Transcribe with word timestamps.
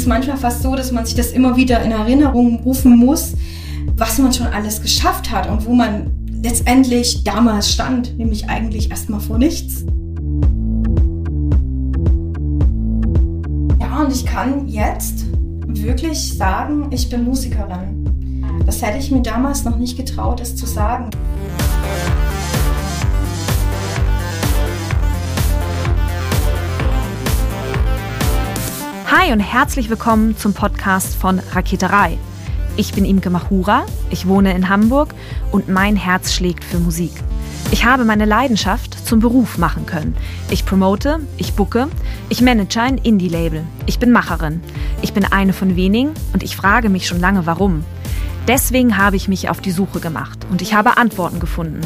ist 0.00 0.06
manchmal 0.06 0.38
fast 0.38 0.62
so, 0.62 0.74
dass 0.74 0.92
man 0.92 1.04
sich 1.04 1.14
das 1.14 1.30
immer 1.32 1.56
wieder 1.56 1.82
in 1.82 1.92
Erinnerung 1.92 2.60
rufen 2.60 2.96
muss, 2.96 3.34
was 3.98 4.16
man 4.16 4.32
schon 4.32 4.46
alles 4.46 4.80
geschafft 4.80 5.30
hat 5.30 5.46
und 5.50 5.66
wo 5.66 5.74
man 5.74 6.10
letztendlich 6.42 7.22
damals 7.22 7.70
stand, 7.70 8.16
nämlich 8.16 8.48
eigentlich 8.48 8.90
erstmal 8.90 9.20
vor 9.20 9.36
nichts. 9.36 9.84
Ja, 13.78 14.02
und 14.02 14.10
ich 14.10 14.24
kann 14.24 14.68
jetzt 14.68 15.26
wirklich 15.66 16.34
sagen, 16.34 16.86
ich 16.92 17.10
bin 17.10 17.24
Musikerin. 17.24 18.64
Das 18.64 18.80
hätte 18.80 18.96
ich 18.96 19.10
mir 19.10 19.20
damals 19.20 19.64
noch 19.64 19.76
nicht 19.76 19.98
getraut, 19.98 20.40
es 20.40 20.56
zu 20.56 20.64
sagen. 20.64 21.10
Hi 29.12 29.32
und 29.32 29.40
herzlich 29.40 29.90
willkommen 29.90 30.36
zum 30.36 30.54
Podcast 30.54 31.16
von 31.16 31.40
Raketerei. 31.40 32.16
Ich 32.76 32.92
bin 32.92 33.04
Imke 33.04 33.28
Machura, 33.28 33.84
ich 34.08 34.28
wohne 34.28 34.54
in 34.54 34.68
Hamburg 34.68 35.16
und 35.50 35.68
mein 35.68 35.96
Herz 35.96 36.32
schlägt 36.32 36.62
für 36.62 36.78
Musik. 36.78 37.10
Ich 37.72 37.84
habe 37.84 38.04
meine 38.04 38.24
Leidenschaft 38.24 39.04
zum 39.04 39.18
Beruf 39.18 39.58
machen 39.58 39.84
können. 39.84 40.16
Ich 40.48 40.64
promote, 40.64 41.18
ich 41.38 41.54
booke, 41.54 41.88
ich 42.28 42.40
manage 42.40 42.80
ein 42.80 42.98
Indie-Label. 42.98 43.64
Ich 43.86 43.98
bin 43.98 44.12
Macherin. 44.12 44.62
Ich 45.02 45.12
bin 45.12 45.24
eine 45.24 45.54
von 45.54 45.74
wenigen 45.74 46.12
und 46.32 46.44
ich 46.44 46.54
frage 46.54 46.88
mich 46.88 47.08
schon 47.08 47.18
lange, 47.18 47.46
warum. 47.46 47.82
Deswegen 48.46 48.96
habe 48.96 49.16
ich 49.16 49.26
mich 49.26 49.48
auf 49.48 49.60
die 49.60 49.72
Suche 49.72 49.98
gemacht 49.98 50.38
und 50.52 50.62
ich 50.62 50.72
habe 50.72 50.98
Antworten 50.98 51.40
gefunden. 51.40 51.80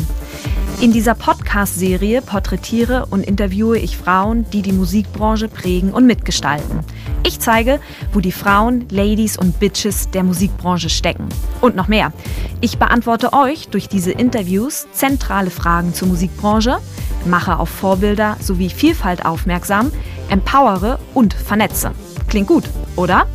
In 0.84 0.92
dieser 0.92 1.14
Podcast-Serie 1.14 2.20
porträtiere 2.20 3.06
und 3.06 3.22
interviewe 3.22 3.78
ich 3.78 3.96
Frauen, 3.96 4.44
die 4.50 4.60
die 4.60 4.74
Musikbranche 4.74 5.48
prägen 5.48 5.94
und 5.94 6.04
mitgestalten. 6.04 6.80
Ich 7.26 7.40
zeige, 7.40 7.80
wo 8.12 8.20
die 8.20 8.32
Frauen, 8.32 8.86
Ladies 8.90 9.38
und 9.38 9.58
Bitches 9.58 10.10
der 10.10 10.22
Musikbranche 10.24 10.90
stecken. 10.90 11.30
Und 11.62 11.74
noch 11.74 11.88
mehr. 11.88 12.12
Ich 12.60 12.76
beantworte 12.76 13.32
euch 13.32 13.68
durch 13.68 13.88
diese 13.88 14.12
Interviews 14.12 14.86
zentrale 14.92 15.48
Fragen 15.48 15.94
zur 15.94 16.08
Musikbranche, 16.08 16.76
mache 17.24 17.58
auf 17.58 17.70
Vorbilder 17.70 18.36
sowie 18.42 18.68
Vielfalt 18.68 19.24
aufmerksam, 19.24 19.90
empowere 20.28 20.98
und 21.14 21.32
vernetze. 21.32 21.92
Klingt 22.28 22.48
gut, 22.48 22.64
oder? 22.96 23.26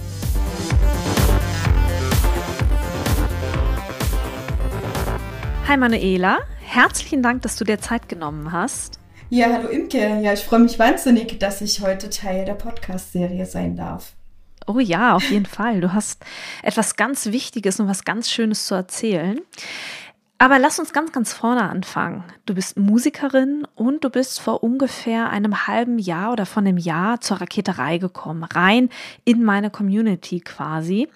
Hi 5.67 5.77
Manuela, 5.77 6.37
herzlichen 6.69 7.23
Dank, 7.23 7.41
dass 7.41 7.55
du 7.55 7.65
dir 7.65 7.79
Zeit 7.79 8.07
genommen 8.07 8.51
hast. 8.51 8.99
Ja, 9.29 9.47
hallo 9.51 9.69
Imke. 9.69 10.19
Ja, 10.21 10.33
ich 10.33 10.41
freue 10.41 10.59
mich 10.59 10.77
wahnsinnig, 10.77 11.39
dass 11.39 11.61
ich 11.61 11.81
heute 11.81 12.09
Teil 12.09 12.45
der 12.45 12.53
Podcast-Serie 12.53 13.45
sein 13.45 13.75
darf. 13.75 14.13
Oh 14.67 14.79
ja, 14.79 15.15
auf 15.15 15.29
jeden 15.31 15.47
Fall. 15.47 15.81
Du 15.81 15.93
hast 15.93 16.23
etwas 16.61 16.95
ganz 16.95 17.27
Wichtiges 17.27 17.79
und 17.79 17.87
was 17.87 18.05
ganz 18.05 18.29
Schönes 18.29 18.67
zu 18.67 18.75
erzählen. 18.75 19.39
Aber 20.37 20.57
lass 20.57 20.79
uns 20.79 20.93
ganz, 20.93 21.11
ganz 21.11 21.33
vorne 21.33 21.63
anfangen. 21.63 22.23
Du 22.45 22.53
bist 22.53 22.77
Musikerin 22.77 23.67
und 23.75 24.03
du 24.03 24.09
bist 24.09 24.39
vor 24.39 24.63
ungefähr 24.63 25.29
einem 25.31 25.67
halben 25.67 25.99
Jahr 25.99 26.31
oder 26.31 26.45
von 26.45 26.65
einem 26.65 26.77
Jahr 26.77 27.19
zur 27.19 27.41
Raketerei 27.41 27.97
gekommen, 27.97 28.43
rein 28.43 28.89
in 29.25 29.43
meine 29.43 29.69
Community 29.69 30.39
quasi. 30.39 31.09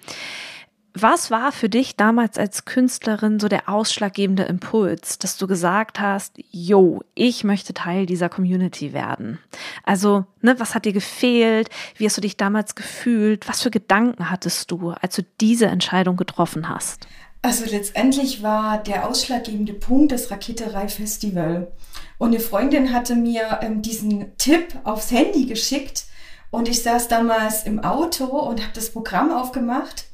Was 0.96 1.32
war 1.32 1.50
für 1.50 1.68
dich 1.68 1.96
damals 1.96 2.38
als 2.38 2.66
Künstlerin 2.66 3.40
so 3.40 3.48
der 3.48 3.68
ausschlaggebende 3.68 4.44
Impuls, 4.44 5.18
dass 5.18 5.36
du 5.36 5.48
gesagt 5.48 5.98
hast, 5.98 6.34
yo, 6.52 7.00
ich 7.16 7.42
möchte 7.42 7.74
Teil 7.74 8.06
dieser 8.06 8.28
Community 8.28 8.92
werden? 8.92 9.40
Also, 9.82 10.24
ne, 10.40 10.54
was 10.60 10.76
hat 10.76 10.84
dir 10.84 10.92
gefehlt? 10.92 11.68
Wie 11.96 12.06
hast 12.06 12.16
du 12.16 12.20
dich 12.20 12.36
damals 12.36 12.76
gefühlt? 12.76 13.48
Was 13.48 13.62
für 13.62 13.72
Gedanken 13.72 14.30
hattest 14.30 14.70
du, 14.70 14.90
als 14.92 15.16
du 15.16 15.22
diese 15.40 15.66
Entscheidung 15.66 16.16
getroffen 16.16 16.68
hast? 16.68 17.08
Also 17.42 17.64
letztendlich 17.64 18.44
war 18.44 18.80
der 18.80 19.08
ausschlaggebende 19.08 19.74
Punkt 19.74 20.12
das 20.12 20.30
Raketerei-Festival. 20.30 21.72
Und 22.18 22.28
eine 22.28 22.40
Freundin 22.40 22.92
hatte 22.92 23.16
mir 23.16 23.58
ähm, 23.62 23.82
diesen 23.82 24.36
Tipp 24.38 24.68
aufs 24.84 25.10
Handy 25.10 25.46
geschickt 25.46 26.04
und 26.52 26.68
ich 26.68 26.84
saß 26.84 27.08
damals 27.08 27.64
im 27.64 27.80
Auto 27.80 28.26
und 28.26 28.62
habe 28.62 28.72
das 28.74 28.92
Programm 28.92 29.32
aufgemacht 29.32 30.04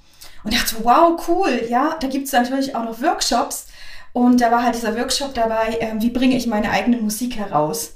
und 0.44 0.54
dachte, 0.54 0.76
wow, 0.82 1.20
cool, 1.28 1.62
ja, 1.68 1.96
da 2.00 2.08
gibt 2.08 2.26
es 2.26 2.32
natürlich 2.32 2.74
auch 2.74 2.84
noch 2.84 3.02
Workshops. 3.02 3.66
Und 4.12 4.40
da 4.40 4.50
war 4.50 4.62
halt 4.62 4.74
dieser 4.74 4.96
Workshop 4.96 5.34
dabei, 5.34 5.78
äh, 5.80 5.94
wie 5.98 6.10
bringe 6.10 6.36
ich 6.36 6.46
meine 6.46 6.70
eigene 6.70 6.96
Musik 6.96 7.36
heraus. 7.36 7.94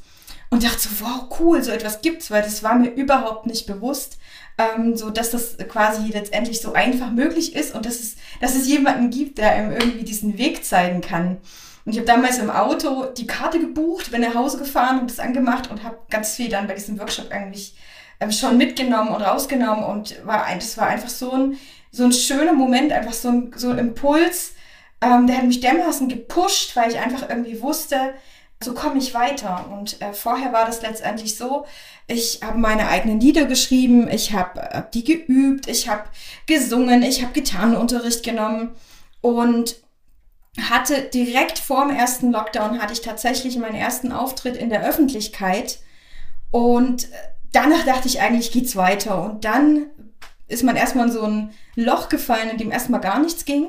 Und 0.50 0.62
dachte 0.62 0.78
so, 0.78 0.90
wow, 1.00 1.26
cool, 1.40 1.62
so 1.62 1.72
etwas 1.72 2.00
gibt's, 2.00 2.30
weil 2.30 2.42
das 2.42 2.62
war 2.62 2.76
mir 2.76 2.90
überhaupt 2.90 3.46
nicht 3.46 3.66
bewusst, 3.66 4.18
ähm, 4.56 4.96
so 4.96 5.10
dass 5.10 5.30
das 5.30 5.56
quasi 5.68 6.08
letztendlich 6.12 6.60
so 6.60 6.74
einfach 6.74 7.10
möglich 7.10 7.56
ist 7.56 7.74
und 7.74 7.86
dass 7.86 7.98
es, 7.98 8.16
dass 8.40 8.54
es 8.54 8.68
jemanden 8.68 9.10
gibt, 9.10 9.38
der 9.38 9.50
einem 9.50 9.72
irgendwie 9.72 10.04
diesen 10.04 10.38
Weg 10.38 10.64
zeigen 10.64 11.00
kann. 11.00 11.38
Und 11.84 11.92
ich 11.92 11.98
habe 11.98 12.06
damals 12.06 12.38
im 12.38 12.50
Auto 12.50 13.06
die 13.06 13.26
Karte 13.26 13.58
gebucht, 13.58 14.12
bin 14.12 14.22
nach 14.22 14.34
Hause 14.34 14.58
gefahren 14.58 15.00
und 15.00 15.10
das 15.10 15.18
angemacht 15.18 15.70
und 15.70 15.82
habe 15.82 15.98
ganz 16.08 16.34
viel 16.34 16.48
dann 16.48 16.66
bei 16.66 16.74
diesem 16.74 16.98
Workshop 17.00 17.30
eigentlich 17.30 17.74
ähm, 18.20 18.30
schon 18.30 18.56
mitgenommen 18.56 19.10
und 19.10 19.22
rausgenommen 19.22 19.84
und 19.84 20.24
war, 20.24 20.46
das 20.54 20.78
war 20.78 20.86
einfach 20.86 21.10
so 21.10 21.32
ein 21.32 21.58
so 21.94 22.04
ein 22.04 22.12
schöner 22.12 22.52
Moment, 22.52 22.92
einfach 22.92 23.12
so 23.12 23.28
ein, 23.28 23.52
so 23.54 23.70
ein 23.70 23.78
Impuls, 23.78 24.54
ähm, 25.00 25.26
der 25.26 25.38
hat 25.38 25.44
mich 25.44 25.60
dermaßen 25.60 26.08
gepusht, 26.08 26.74
weil 26.74 26.90
ich 26.90 26.98
einfach 26.98 27.28
irgendwie 27.28 27.62
wusste, 27.62 28.14
so 28.62 28.74
komme 28.74 28.98
ich 28.98 29.14
weiter. 29.14 29.70
Und 29.70 30.00
äh, 30.02 30.12
vorher 30.12 30.52
war 30.52 30.66
das 30.66 30.82
letztendlich 30.82 31.36
so, 31.36 31.66
ich 32.08 32.40
habe 32.42 32.58
meine 32.58 32.88
eigenen 32.88 33.20
Lieder 33.20 33.44
geschrieben, 33.44 34.08
ich 34.10 34.32
habe 34.32 34.60
äh, 34.60 34.82
die 34.92 35.04
geübt, 35.04 35.68
ich 35.68 35.88
habe 35.88 36.04
gesungen, 36.46 37.02
ich 37.02 37.22
habe 37.22 37.32
Gitarrenunterricht 37.32 38.24
genommen 38.24 38.74
und 39.20 39.76
hatte 40.60 41.02
direkt 41.02 41.58
vor 41.58 41.86
dem 41.86 41.96
ersten 41.96 42.32
Lockdown 42.32 42.80
hatte 42.80 42.92
ich 42.92 43.02
tatsächlich 43.02 43.56
meinen 43.56 43.74
ersten 43.74 44.10
Auftritt 44.10 44.56
in 44.56 44.68
der 44.68 44.82
Öffentlichkeit. 44.82 45.78
Und 46.50 47.04
äh, 47.04 47.16
danach 47.52 47.84
dachte 47.84 48.08
ich 48.08 48.20
eigentlich 48.20 48.50
geht's 48.50 48.74
weiter. 48.74 49.22
Und 49.22 49.44
dann 49.44 49.86
ist 50.48 50.62
man 50.62 50.76
erstmal 50.76 51.06
in 51.06 51.12
so 51.12 51.22
ein 51.22 51.50
Loch 51.74 52.08
gefallen, 52.08 52.50
in 52.50 52.58
dem 52.58 52.70
erstmal 52.70 53.00
gar 53.00 53.18
nichts 53.20 53.44
ging. 53.44 53.68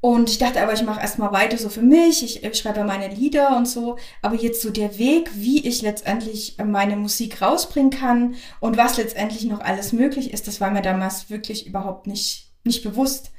Und 0.00 0.28
ich 0.28 0.38
dachte 0.38 0.60
aber, 0.60 0.72
ich 0.72 0.82
mache 0.82 1.00
erstmal 1.00 1.30
weiter 1.32 1.56
so 1.56 1.68
für 1.68 1.80
mich, 1.80 2.24
ich, 2.24 2.42
ich 2.42 2.58
schreibe 2.58 2.82
meine 2.82 3.06
Lieder 3.14 3.56
und 3.56 3.68
so. 3.68 3.98
Aber 4.20 4.34
jetzt 4.34 4.60
so 4.60 4.70
der 4.70 4.98
Weg, 4.98 5.30
wie 5.34 5.64
ich 5.64 5.80
letztendlich 5.80 6.56
meine 6.64 6.96
Musik 6.96 7.40
rausbringen 7.40 7.90
kann 7.90 8.34
und 8.58 8.76
was 8.76 8.96
letztendlich 8.96 9.44
noch 9.44 9.60
alles 9.60 9.92
möglich 9.92 10.32
ist, 10.32 10.48
das 10.48 10.60
war 10.60 10.72
mir 10.72 10.82
damals 10.82 11.30
wirklich 11.30 11.68
überhaupt 11.68 12.08
nicht, 12.08 12.50
nicht 12.64 12.82
bewusst. 12.82 13.30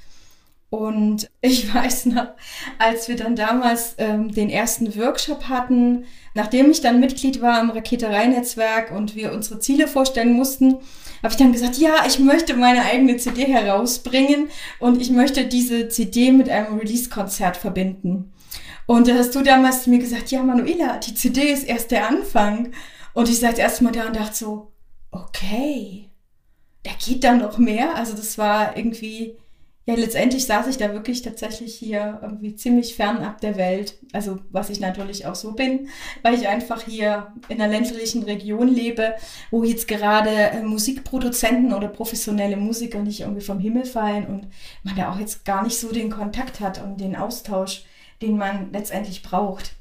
Und 0.70 1.30
ich 1.42 1.72
weiß 1.74 2.06
noch, 2.06 2.30
als 2.80 3.10
wir 3.10 3.18
dann 3.18 3.36
damals 3.36 3.96
ähm, 3.98 4.32
den 4.32 4.50
ersten 4.50 4.96
Workshop 4.96 5.50
hatten, 5.50 6.06
nachdem 6.34 6.72
ich 6.72 6.80
dann 6.80 7.02
Mitglied 7.02 7.42
war 7.42 7.60
im 7.60 7.72
Raketerei-Netzwerk 7.72 8.92
und 8.92 9.16
wir 9.16 9.34
unsere 9.34 9.60
Ziele 9.60 9.88
vorstellen 9.90 10.32
mussten, 10.32 10.78
habe 11.24 11.32
ich 11.32 11.38
dann 11.38 11.54
gesagt, 11.54 11.78
ja, 11.78 12.04
ich 12.06 12.20
möchte 12.20 12.54
meine 12.54 12.84
eigene 12.84 13.16
CD 13.16 13.46
herausbringen 13.46 14.50
und 14.80 15.02
ich 15.02 15.10
möchte 15.10 15.46
diese 15.46 15.88
CD 15.88 16.34
mit 16.34 16.50
einem 16.50 16.78
Release-Konzert 16.78 17.56
verbinden. 17.56 18.34
Und 18.86 19.08
da 19.08 19.16
hast 19.16 19.34
du 19.34 19.42
damals 19.42 19.88
mir 19.88 20.00
gesagt, 20.00 20.32
ja, 20.32 20.44
Manuela, 20.44 20.98
die 20.98 21.14
CD 21.14 21.52
ist 21.52 21.64
erst 21.64 21.92
der 21.92 22.10
Anfang. 22.10 22.74
Und 23.14 23.30
ich 23.30 23.40
saß 23.40 23.58
erstmal 23.58 23.94
da 23.94 24.08
und 24.08 24.16
dachte 24.16 24.36
so, 24.36 24.72
okay, 25.12 26.10
da 26.84 26.92
geht 27.04 27.24
dann 27.24 27.40
noch 27.40 27.58
mehr. 27.58 27.96
Also 27.96 28.14
das 28.14 28.38
war 28.38 28.76
irgendwie 28.76 29.38
ja, 29.86 29.96
letztendlich 29.96 30.46
saß 30.46 30.68
ich 30.68 30.78
da 30.78 30.94
wirklich 30.94 31.24
tatsächlich 31.24 31.76
hier 31.76 32.20
irgendwie 32.22 32.56
ziemlich 32.56 32.96
fernab 32.96 33.42
der 33.42 33.58
Welt. 33.58 33.96
Also, 34.14 34.40
was 34.50 34.70
ich 34.70 34.80
natürlich 34.80 35.26
auch 35.26 35.36
so 35.36 35.52
bin, 35.52 35.90
weil 36.22 36.36
ich 36.36 36.48
einfach 36.48 36.84
hier 36.84 37.34
in 37.50 37.62
einer 37.62 37.72
ländlichen 37.72 38.24
Region 38.24 38.70
lebe, 38.70 39.16
wo 39.52 39.66
jetzt 39.66 39.90
gerade 39.90 40.30
äh, 40.30 40.64
Musikproduzenten 40.64 41.74
oder 41.74 41.90
professionelle 41.90 42.56
Musiker 42.56 43.00
nicht 43.00 43.22
irgendwie 43.22 43.42
vom 43.42 43.60
Himmel 43.60 43.84
fallen 43.84 44.26
und 44.26 44.48
man 44.84 44.96
da 44.96 45.12
auch 45.12 45.20
jetzt 45.20 45.44
gar 45.44 45.64
nicht 45.64 45.78
so 45.78 45.92
den 45.92 46.10
Kontakt 46.10 46.62
hat 46.62 46.82
und 46.82 47.02
den 47.02 47.18
Austausch, 47.18 47.84
den 48.22 48.38
man 48.38 48.72
letztendlich 48.72 49.22
braucht. 49.22 49.74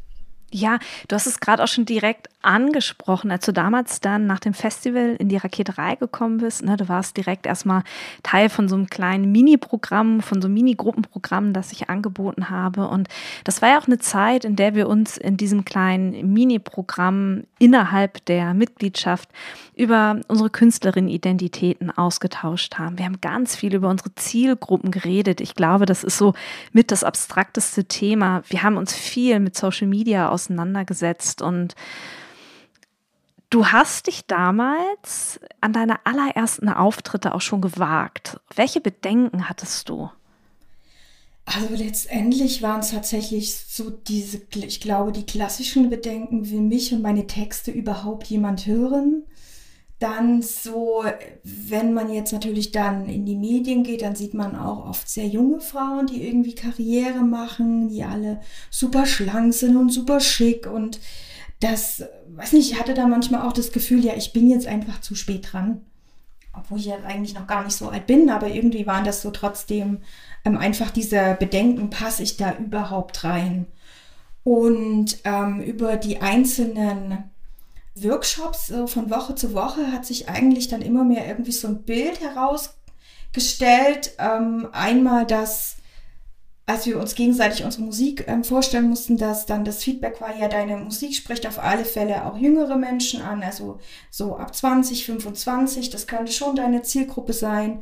Ja, 0.50 0.81
du 1.06 1.14
hast 1.14 1.26
es 1.26 1.38
gerade 1.38 1.62
auch 1.62 1.69
schon 1.69 1.87
direkt 1.87 2.28
angesprochen, 2.42 3.30
als 3.30 3.46
du 3.46 3.52
damals 3.52 4.00
dann 4.00 4.26
nach 4.26 4.40
dem 4.40 4.54
Festival 4.54 5.16
in 5.18 5.28
die 5.28 5.36
Raketerei 5.36 5.96
gekommen 5.96 6.38
bist. 6.38 6.64
Ne, 6.64 6.76
du 6.76 6.88
warst 6.88 7.16
direkt 7.16 7.46
erstmal 7.46 7.82
Teil 8.22 8.48
von 8.48 8.68
so 8.68 8.74
einem 8.74 8.88
kleinen 8.88 9.30
Mini-Programm, 9.32 10.20
von 10.20 10.42
so 10.42 10.46
einem 10.46 10.54
Mini-Gruppenprogramm, 10.54 11.52
das 11.52 11.72
ich 11.72 11.88
angeboten 11.88 12.50
habe. 12.50 12.88
Und 12.88 13.08
das 13.44 13.62
war 13.62 13.70
ja 13.70 13.80
auch 13.80 13.86
eine 13.86 13.98
Zeit, 13.98 14.44
in 14.44 14.56
der 14.56 14.74
wir 14.74 14.88
uns 14.88 15.16
in 15.16 15.36
diesem 15.36 15.64
kleinen 15.64 16.32
Mini-Programm 16.32 17.44
innerhalb 17.58 18.24
der 18.26 18.54
Mitgliedschaft 18.54 19.28
über 19.74 20.20
unsere 20.28 20.50
Künstlerinnen-Identitäten 20.50 21.90
ausgetauscht 21.90 22.78
haben. 22.78 22.98
Wir 22.98 23.06
haben 23.06 23.20
ganz 23.20 23.56
viel 23.56 23.74
über 23.74 23.88
unsere 23.88 24.14
Zielgruppen 24.14 24.90
geredet. 24.90 25.40
Ich 25.40 25.54
glaube, 25.54 25.86
das 25.86 26.04
ist 26.04 26.18
so 26.18 26.34
mit 26.72 26.90
das 26.90 27.04
abstrakteste 27.04 27.84
Thema. 27.84 28.42
Wir 28.48 28.62
haben 28.62 28.76
uns 28.76 28.92
viel 28.94 29.40
mit 29.40 29.56
Social 29.56 29.86
Media 29.86 30.28
auseinandergesetzt 30.28 31.40
und 31.40 31.74
Du 33.52 33.66
hast 33.66 34.06
dich 34.06 34.25
damals 34.26 35.38
an 35.60 35.75
deine 35.75 36.06
allerersten 36.06 36.70
Auftritte 36.70 37.34
auch 37.34 37.43
schon 37.43 37.60
gewagt. 37.60 38.40
Welche 38.56 38.81
Bedenken 38.81 39.46
hattest 39.46 39.90
du? 39.90 40.08
Also 41.44 41.75
letztendlich 41.75 42.62
waren 42.62 42.81
es 42.81 42.93
tatsächlich 42.93 43.54
so 43.54 43.90
diese, 43.90 44.40
ich 44.54 44.81
glaube, 44.81 45.12
die 45.12 45.26
klassischen 45.26 45.90
Bedenken, 45.90 46.49
will 46.50 46.62
mich 46.62 46.94
und 46.94 47.02
meine 47.02 47.26
Texte 47.26 47.70
überhaupt 47.70 48.28
jemand 48.28 48.64
hören? 48.64 49.25
Dann 49.98 50.40
so, 50.40 51.05
wenn 51.44 51.93
man 51.93 52.10
jetzt 52.10 52.32
natürlich 52.32 52.72
dann 52.72 53.05
in 53.05 53.26
die 53.26 53.37
Medien 53.37 53.84
geht, 53.84 54.00
dann 54.00 54.16
sieht 54.16 54.32
man 54.32 54.56
auch 54.56 54.88
oft 54.88 55.10
sehr 55.10 55.26
junge 55.26 55.60
Frauen, 55.60 56.06
die 56.06 56.26
irgendwie 56.26 56.55
Karriere 56.55 57.20
machen, 57.20 57.90
die 57.90 58.02
alle 58.02 58.40
super 58.70 59.05
schlank 59.05 59.52
sind 59.52 59.76
und 59.76 59.90
super 59.90 60.20
schick 60.20 60.66
und 60.66 61.00
das, 61.62 62.04
weiß 62.28 62.52
nicht, 62.52 62.72
ich 62.72 62.78
hatte 62.78 62.94
da 62.94 63.06
manchmal 63.06 63.46
auch 63.46 63.52
das 63.52 63.72
Gefühl, 63.72 64.04
ja, 64.04 64.14
ich 64.14 64.32
bin 64.32 64.50
jetzt 64.50 64.66
einfach 64.66 65.00
zu 65.00 65.14
spät 65.14 65.52
dran. 65.52 65.82
Obwohl 66.54 66.78
ich 66.78 66.86
ja 66.86 66.96
eigentlich 67.06 67.34
noch 67.34 67.46
gar 67.46 67.64
nicht 67.64 67.76
so 67.76 67.88
alt 67.88 68.06
bin, 68.06 68.28
aber 68.28 68.48
irgendwie 68.48 68.86
waren 68.86 69.04
das 69.04 69.22
so 69.22 69.30
trotzdem 69.30 69.98
ähm, 70.44 70.58
einfach 70.58 70.90
diese 70.90 71.36
Bedenken, 71.38 71.88
passe 71.88 72.22
ich 72.22 72.36
da 72.36 72.54
überhaupt 72.56 73.24
rein? 73.24 73.66
Und 74.44 75.18
ähm, 75.24 75.60
über 75.62 75.96
die 75.96 76.20
einzelnen 76.20 77.30
Workshops 77.94 78.70
äh, 78.70 78.86
von 78.86 79.08
Woche 79.10 79.34
zu 79.34 79.54
Woche 79.54 79.92
hat 79.92 80.04
sich 80.04 80.28
eigentlich 80.28 80.68
dann 80.68 80.82
immer 80.82 81.04
mehr 81.04 81.26
irgendwie 81.26 81.52
so 81.52 81.68
ein 81.68 81.84
Bild 81.84 82.20
herausgestellt. 82.20 84.12
Ähm, 84.18 84.68
einmal, 84.72 85.26
dass 85.26 85.76
als 86.72 86.86
wir 86.86 86.98
uns 86.98 87.14
gegenseitig 87.14 87.64
unsere 87.64 87.82
Musik 87.82 88.24
ähm, 88.26 88.44
vorstellen 88.44 88.88
mussten, 88.88 89.19
dass 89.19 89.44
dann 89.44 89.64
das 89.64 89.84
Feedback 89.84 90.22
war, 90.22 90.34
ja, 90.34 90.48
deine 90.48 90.78
Musik 90.78 91.14
spricht 91.14 91.46
auf 91.46 91.58
alle 91.58 91.84
Fälle 91.84 92.24
auch 92.24 92.38
jüngere 92.38 92.76
Menschen 92.76 93.20
an, 93.20 93.42
also 93.42 93.78
so 94.10 94.36
ab 94.36 94.56
20, 94.56 95.04
25, 95.04 95.90
das 95.90 96.06
könnte 96.06 96.32
schon 96.32 96.56
deine 96.56 96.80
Zielgruppe 96.80 97.34
sein. 97.34 97.80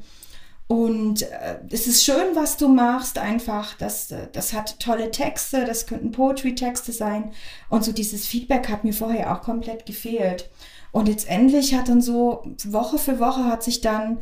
Und 0.67 1.23
äh, 1.23 1.61
es 1.71 1.87
ist 1.87 2.05
schön, 2.05 2.35
was 2.35 2.57
du 2.57 2.67
machst, 2.67 3.19
einfach, 3.19 3.75
das, 3.79 4.11
äh, 4.11 4.27
das 4.33 4.53
hat 4.53 4.81
tolle 4.81 5.13
Texte, 5.13 5.65
das 5.65 5.87
könnten 5.87 6.11
Poetry-Texte 6.11 6.91
sein. 6.91 7.31
Und 7.69 7.85
so 7.85 7.93
dieses 7.93 8.27
Feedback 8.27 8.69
hat 8.69 8.83
mir 8.83 8.93
vorher 8.93 9.33
auch 9.33 9.43
komplett 9.43 9.87
gefehlt. 9.87 10.51
Und 10.91 11.07
letztendlich 11.07 11.75
hat 11.75 11.89
dann 11.89 12.03
so 12.03 12.43
Woche 12.65 12.99
für 12.99 13.21
Woche 13.21 13.45
hat 13.45 13.63
sich 13.63 13.81
dann 13.81 14.19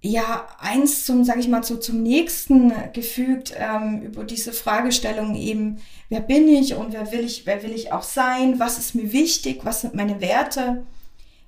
ja 0.00 0.46
eins 0.60 1.04
zum, 1.04 1.24
sage 1.24 1.40
ich 1.40 1.48
mal, 1.48 1.64
so 1.64 1.76
zum 1.76 2.02
nächsten 2.02 2.72
gefügt 2.92 3.52
ähm, 3.56 4.02
über 4.02 4.24
diese 4.24 4.52
Fragestellung 4.52 5.34
eben, 5.34 5.78
wer 6.08 6.20
bin 6.20 6.48
ich 6.48 6.74
und 6.74 6.92
wer 6.92 7.10
will 7.10 7.24
ich, 7.24 7.46
wer 7.46 7.62
will 7.62 7.72
ich 7.72 7.92
auch 7.92 8.02
sein, 8.02 8.58
was 8.58 8.78
ist 8.78 8.94
mir 8.94 9.12
wichtig, 9.12 9.60
was 9.64 9.80
sind 9.80 9.94
meine 9.94 10.20
Werte, 10.20 10.84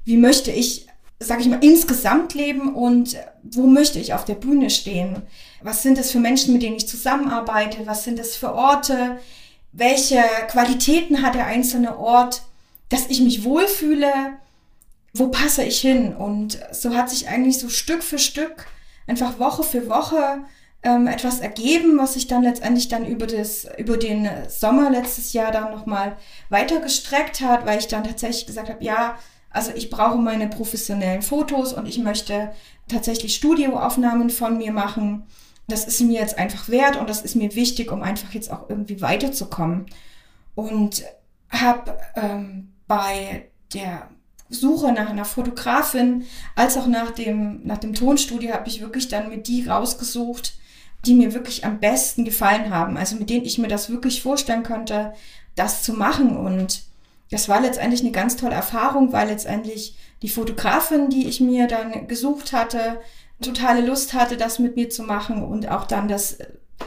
wie 0.05 0.17
möchte 0.17 0.50
ich, 0.50 0.88
sage 1.20 1.43
ich 1.43 1.49
mal, 1.49 1.62
insgesamt 1.62 2.35
leben 2.35 2.75
und 2.75 3.17
wo 3.43 3.67
möchte 3.67 4.00
ich 4.00 4.14
auf 4.14 4.25
der 4.25 4.35
Bühne 4.35 4.70
stehen, 4.70 5.23
was 5.62 5.82
sind 5.82 5.99
das 5.99 6.11
für 6.11 6.20
Menschen, 6.20 6.52
mit 6.52 6.62
denen 6.62 6.76
ich 6.76 6.88
zusammenarbeite, 6.88 7.87
was 7.87 8.05
sind 8.05 8.19
das 8.19 8.35
für 8.35 8.52
Orte, 8.52 9.19
welche 9.73 10.23
Qualitäten 10.49 11.23
hat 11.23 11.37
der 11.37 11.47
einzelne 11.47 11.99
Ort, 11.99 12.43
dass 12.88 13.06
ich 13.08 13.20
mich 13.20 13.44
wohlfühle, 13.44 14.11
wo 15.12 15.29
passe 15.29 15.65
ich 15.65 15.81
hin? 15.81 16.15
Und 16.15 16.59
so 16.73 16.95
hat 16.95 17.11
sich 17.11 17.29
eigentlich 17.29 17.59
so 17.59 17.69
Stück 17.69 18.03
für 18.03 18.19
Stück, 18.19 18.67
einfach 19.07 19.39
Woche 19.39 19.62
für 19.62 19.89
Woche 19.89 20.45
ähm, 20.83 21.07
etwas 21.07 21.41
ergeben, 21.41 21.99
was 21.99 22.15
sich 22.15 22.27
dann 22.27 22.43
letztendlich 22.43 22.89
dann 22.89 23.07
über, 23.07 23.27
das, 23.27 23.67
über 23.77 23.97
den 23.97 24.29
Sommer 24.49 24.91
letztes 24.91 25.33
Jahr 25.33 25.53
dann 25.53 25.73
nochmal 25.73 26.17
weiter 26.49 26.81
gestreckt 26.81 27.41
hat, 27.41 27.67
weil 27.67 27.79
ich 27.79 27.89
dann 27.89 28.05
tatsächlich 28.05 28.47
gesagt 28.47 28.69
habe, 28.71 28.83
ja, 28.83 29.19
also 29.51 29.73
ich 29.75 29.91
brauche 29.91 30.19
meine 30.19 30.49
professionellen 30.49 31.23
Fotos 31.23 31.73
und 31.73 31.87
ich 31.87 31.99
möchte 31.99 32.53
tatsächlich 32.89 33.35
Studioaufnahmen 33.35 34.31
von 34.31 34.57
mir 34.57 34.73
machen. 34.73 35.25
Das 35.67 35.87
ist 35.87 36.01
mir 36.01 36.21
jetzt 36.21 36.39
einfach 36.39 36.69
wert 36.69 36.97
und 36.97 37.11
das 37.11 37.23
ist 37.23 37.35
mir 37.35 37.55
wichtig, 37.55 37.91
um 37.91 38.03
einfach 38.03 38.33
jetzt 38.33 38.51
auch 38.51 38.69
irgendwie 38.69 39.01
weiterzukommen. 39.01 39.87
Und 40.55 41.05
habe 41.51 41.99
ähm, 42.15 42.73
bei 42.87 43.49
der 43.75 44.09
Suche 44.50 44.93
nach 44.93 45.08
einer 45.08 45.25
Fotografin, 45.25 46.25
als 46.56 46.76
auch 46.76 46.87
nach 46.87 47.12
dem, 47.12 47.61
nach 47.64 47.79
dem 47.79 47.94
Tonstudio 47.94 48.52
habe 48.52 48.69
ich 48.69 48.81
wirklich 48.81 49.08
dann 49.08 49.29
mit 49.29 49.47
die 49.47 49.67
rausgesucht, 49.67 50.55
die 51.06 51.14
mir 51.14 51.32
wirklich 51.32 51.64
am 51.64 51.79
besten 51.79 52.25
gefallen 52.25 52.70
haben. 52.70 52.97
Also 52.97 53.17
mit 53.17 53.31
denen 53.31 53.47
ich 53.47 53.58
mir 53.58 53.69
das 53.69 53.88
wirklich 53.88 54.20
vorstellen 54.23 54.64
konnte, 54.64 55.14
das 55.55 55.82
zu 55.82 55.94
machen. 55.94 56.37
Und 56.37 56.82
das 57.31 57.49
war 57.49 57.61
letztendlich 57.61 58.00
eine 58.00 58.11
ganz 58.11 58.37
tolle 58.37 58.55
Erfahrung, 58.55 59.12
weil 59.12 59.29
letztendlich 59.29 59.97
die 60.23 60.29
Fotografin, 60.29 61.08
die 61.08 61.29
ich 61.29 61.41
mir 61.41 61.67
dann 61.69 62.08
gesucht 62.08 62.52
hatte, 62.52 63.00
totale 63.41 63.81
Lust 63.87 64.12
hatte, 64.12 64.37
das 64.37 64.58
mit 64.58 64.76
mir 64.76 64.91
zu 64.91 65.02
machen 65.02 65.43
und 65.43 65.69
auch 65.69 65.87
dann 65.87 66.08
das 66.08 66.38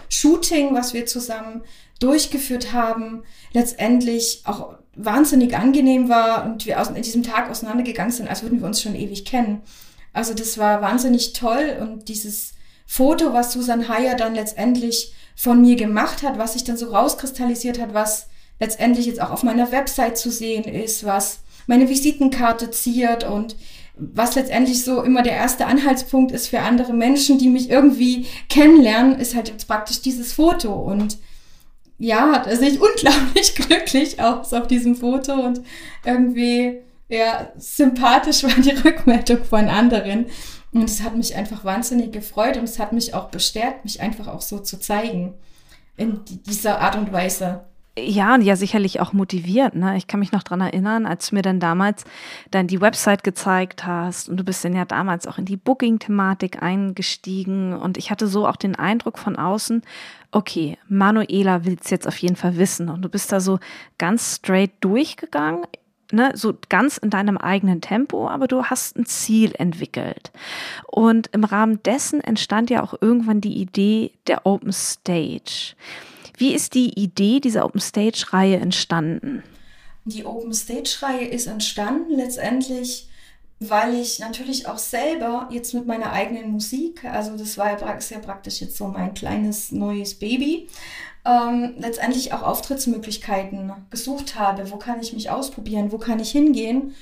Shooting, 0.10 0.75
was 0.75 0.94
wir 0.94 1.06
zusammen 1.06 1.63
durchgeführt 2.00 2.74
haben, 2.74 3.24
letztendlich 3.54 4.42
auch 4.45 4.75
wahnsinnig 4.95 5.56
angenehm 5.57 6.10
war 6.10 6.45
und 6.45 6.66
wir 6.66 6.80
aus, 6.80 6.90
in 6.90 7.01
diesem 7.01 7.24
Tag 7.24 7.50
auseinandergegangen 7.50 8.12
sind, 8.12 8.28
als 8.30 8.44
würden 8.44 8.60
wir 8.60 8.68
uns 8.68 8.81
schon 8.81 8.95
ewig 8.95 9.25
kennen. 9.25 9.62
Also 10.13 10.34
das 10.34 10.57
war 10.57 10.81
wahnsinnig 10.81 11.34
toll 11.34 11.78
und 11.81 12.07
dieses 12.10 12.54
Foto, 12.86 13.34
was 13.34 13.54
Susan 13.54 13.90
Heyer 13.90 14.16
dann 14.16 14.36
letztendlich 14.36 15.13
von 15.36 15.62
mir 15.62 15.75
gemacht 15.75 16.22
hat, 16.22 16.38
was 16.38 16.54
sich 16.54 16.63
dann 16.63 16.78
so 16.78 16.92
rauskristallisiert 16.92 17.81
hat, 17.81 17.94
was 17.94 18.28
letztendlich 18.60 19.07
jetzt 19.07 19.22
auch 19.22 19.31
auf 19.31 19.44
meiner 19.44 19.72
Website 19.72 20.18
zu 20.18 20.30
sehen 20.30 20.63
ist, 20.66 21.04
was 21.04 21.39
meine 21.66 21.89
Visitenkarte 21.89 22.69
ziert 22.69 23.24
und 23.24 23.56
was 23.96 24.36
letztendlich 24.36 24.84
so 24.84 25.01
immer 25.01 25.22
der 25.22 25.34
erste 25.34 25.66
Anhaltspunkt 25.66 26.31
ist 26.31 26.48
für 26.48 26.60
andere 26.60 26.94
Menschen, 26.94 27.38
die 27.38 27.50
mich 27.50 27.69
irgendwie 27.69 28.25
kennenlernen, 28.50 29.19
ist 29.19 29.36
halt 29.36 29.50
jetzt 29.50 29.68
praktisch 29.68 30.01
dieses 30.01 30.34
Foto 30.34 30.74
und 30.74 31.18
ja, 31.98 32.31
hat 32.31 32.48
er 32.48 32.57
sich 32.57 32.80
unglaublich 32.81 33.56
glücklich 33.56 34.22
aus 34.22 34.54
auf 34.54 34.68
diesem 34.68 34.95
Foto 34.95 35.34
und 35.34 35.62
irgendwie, 36.06 36.80
ja, 37.10 37.51
sympathisch 37.57 38.44
war 38.44 38.51
die 38.51 38.72
Rückmeldung 38.86 39.44
von 39.44 39.68
anderen. 39.68 40.28
Und 40.72 40.90
es 40.90 41.04
hat 41.04 41.16
mich 41.16 41.36
einfach 41.36 41.63
wahnsinnig 41.63 42.12
gefreut 42.12 42.57
und 42.57 42.63
es 42.63 42.80
hat 42.80 42.94
mich 42.94 43.13
auch 43.13 43.30
bestärkt, 43.30 43.86
mich 43.86 44.01
einfach 44.01 44.28
auch 44.28 44.42
so 44.42 44.60
zu 44.60 44.80
zeigen 44.80 45.36
in 45.98 46.22
dieser 46.25 46.81
Art 46.81 46.95
und 46.95 47.13
Weise. 47.13 47.66
Ja, 47.95 48.34
und 48.34 48.42
ja, 48.42 48.56
sicherlich 48.56 49.00
auch 49.01 49.13
motiviert. 49.13 49.75
Ne? 49.75 49.96
Ich 49.98 50.08
kann 50.08 50.20
mich 50.20 50.32
noch 50.32 50.41
dran 50.41 50.62
erinnern, 50.62 51.06
als 51.06 51.29
du 51.29 51.36
mir 51.36 51.44
dann 51.44 51.60
damals 51.60 52.06
dann 52.50 52.65
die 52.65 52.82
Website 52.82 53.24
gezeigt 53.24 53.86
hast 53.86 54.29
und 54.29 54.38
du 54.38 54.44
bist 54.44 54.65
dann 54.65 54.75
ja 54.75 54.84
damals 54.84 55.27
auch 55.27 55.38
in 55.38 55.46
die 55.46 55.58
Booking-Thematik 55.58 56.63
eingestiegen 56.63 57.74
und 57.74 58.00
ich 58.00 58.10
hatte 58.10 58.25
so 58.25 58.48
auch 58.48 58.56
den 58.56 58.75
Eindruck 58.75 59.20
von 59.20 59.36
außen, 59.36 59.84
okay, 60.32 60.79
Manuela 60.89 61.65
will 61.65 61.77
es 61.79 61.91
jetzt 61.91 62.08
auf 62.08 62.18
jeden 62.18 62.36
Fall 62.36 62.58
wissen 62.58 62.89
und 62.89 63.03
du 63.03 63.10
bist 63.10 63.32
da 63.32 63.39
so 63.39 63.60
ganz 64.00 64.38
straight 64.38 64.72
durchgegangen, 64.79 65.68
ne? 66.12 66.32
so 66.34 66.56
ganz 66.70 66.98
in 66.98 67.12
deinem 67.12 67.38
eigenen 67.38 67.79
Tempo, 67.79 68.27
aber 68.27 68.48
du 68.48 68.63
hast 68.63 68.98
ein 68.98 69.06
Ziel 69.06 69.53
entwickelt. 69.60 70.32
Und 70.88 71.27
im 71.32 71.44
Rahmen 71.44 71.84
dessen 71.84 72.22
entstand 72.22 72.72
ja 72.72 72.82
auch 72.82 72.96
irgendwann 73.01 73.39
die 73.39 73.62
Idee 73.62 74.13
der 74.25 74.48
Open 74.48 74.74
Stage. 74.74 75.75
Wie 76.44 76.54
ist 76.54 76.74
die 76.74 77.00
Idee 77.02 77.40
dieser 77.40 77.64
Open 77.64 77.80
Stage-Reihe 77.80 78.58
entstanden? 78.58 79.44
Die 80.04 80.26
Open 80.26 80.54
Stage-Reihe 80.54 81.26
ist 81.26 81.48
entstanden 81.48 82.18
letztendlich, 82.18 83.08
weil 83.62 83.94
ich 83.94 84.20
natürlich 84.20 84.68
auch 84.68 84.78
selber 84.78 85.48
jetzt 85.54 85.74
mit 85.74 85.88
meiner 85.88 86.12
eigenen 86.12 86.52
Musik, 86.52 87.06
also 87.06 87.38
das 87.38 87.58
war 87.58 87.80
ja, 87.80 87.92
ist 87.94 88.12
ja 88.12 88.20
praktisch 88.20 88.60
jetzt 88.60 88.76
so 88.76 88.90
mein 88.90 89.14
kleines 89.14 89.72
neues 89.72 90.16
Baby, 90.16 90.68
ähm, 91.24 91.76
letztendlich 91.78 92.34
auch 92.34 92.44
Auftrittsmöglichkeiten 92.44 93.72
gesucht 93.90 94.38
habe. 94.38 94.70
Wo 94.70 94.76
kann 94.76 95.00
ich 95.00 95.14
mich 95.14 95.30
ausprobieren? 95.30 95.94
Wo 95.94 95.98
kann 95.98 96.20
ich 96.20 96.32
hingehen? 96.32 96.94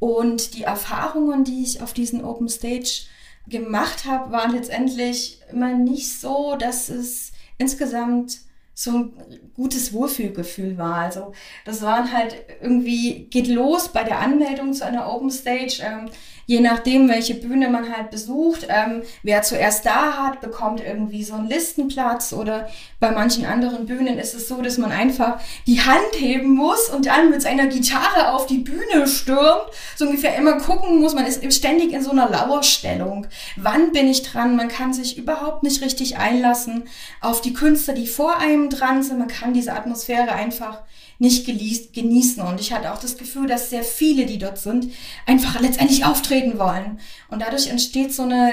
Und 0.00 0.56
die 0.56 0.64
Erfahrungen, 0.64 1.44
die 1.44 1.62
ich 1.62 1.82
auf 1.82 1.92
diesen 1.92 2.24
Open 2.24 2.48
Stage 2.48 3.02
gemacht 3.46 4.06
habe, 4.06 4.32
waren 4.32 4.56
letztendlich 4.56 5.38
immer 5.52 5.74
nicht 5.74 6.18
so, 6.18 6.56
dass 6.56 6.88
es 6.88 7.30
insgesamt 7.58 8.47
so 8.80 8.92
ein 8.92 9.12
gutes 9.54 9.92
Wohlfühlgefühl 9.92 10.78
war. 10.78 10.94
Also 10.94 11.32
das 11.64 11.82
waren 11.82 12.12
halt 12.12 12.36
irgendwie, 12.62 13.24
geht 13.24 13.48
los 13.48 13.88
bei 13.88 14.04
der 14.04 14.20
Anmeldung 14.20 14.72
zu 14.72 14.86
einer 14.86 15.12
Open 15.12 15.32
Stage. 15.32 15.82
Ähm, 15.82 16.08
je 16.48 16.60
nachdem, 16.60 17.10
welche 17.10 17.34
Bühne 17.34 17.68
man 17.68 17.94
halt 17.94 18.10
besucht, 18.10 18.66
ähm, 18.70 19.02
wer 19.22 19.42
zuerst 19.42 19.84
da 19.84 20.14
hat, 20.14 20.40
bekommt 20.40 20.80
irgendwie 20.80 21.22
so 21.22 21.34
einen 21.34 21.46
Listenplatz 21.46 22.32
oder 22.32 22.70
bei 23.00 23.10
manchen 23.10 23.44
anderen 23.44 23.84
Bühnen 23.84 24.18
ist 24.18 24.34
es 24.34 24.48
so, 24.48 24.62
dass 24.62 24.78
man 24.78 24.90
einfach 24.90 25.38
die 25.66 25.82
Hand 25.82 26.14
heben 26.16 26.54
muss 26.54 26.88
und 26.88 27.04
dann 27.04 27.28
mit 27.28 27.42
seiner 27.42 27.66
Gitarre 27.66 28.32
auf 28.32 28.46
die 28.46 28.60
Bühne 28.60 29.06
stürmt. 29.06 29.66
So 29.94 30.06
ungefähr 30.06 30.36
immer 30.36 30.56
gucken 30.56 31.00
muss, 31.00 31.14
man 31.14 31.26
ist 31.26 31.44
ständig 31.52 31.92
in 31.92 32.02
so 32.02 32.12
einer 32.12 32.30
Lauerstellung. 32.30 33.26
Wann 33.56 33.92
bin 33.92 34.08
ich 34.08 34.22
dran? 34.22 34.56
Man 34.56 34.68
kann 34.68 34.94
sich 34.94 35.18
überhaupt 35.18 35.62
nicht 35.62 35.82
richtig 35.82 36.16
einlassen 36.16 36.84
auf 37.20 37.42
die 37.42 37.52
Künstler, 37.52 37.92
die 37.92 38.06
vor 38.06 38.38
einem 38.38 38.70
dran 38.70 39.02
sind. 39.02 39.18
Man 39.18 39.28
kann 39.28 39.52
diese 39.52 39.74
Atmosphäre 39.74 40.32
einfach 40.32 40.82
nicht 41.18 41.46
genießen. 41.46 42.42
Und 42.42 42.60
ich 42.60 42.72
hatte 42.72 42.92
auch 42.92 42.98
das 42.98 43.16
Gefühl, 43.16 43.48
dass 43.48 43.70
sehr 43.70 43.82
viele, 43.82 44.24
die 44.24 44.38
dort 44.38 44.58
sind, 44.58 44.92
einfach 45.26 45.60
letztendlich 45.60 46.04
auftreten 46.04 46.58
wollen. 46.58 47.00
Und 47.28 47.42
dadurch 47.42 47.68
entsteht 47.68 48.14
so 48.14 48.22
eine, 48.22 48.52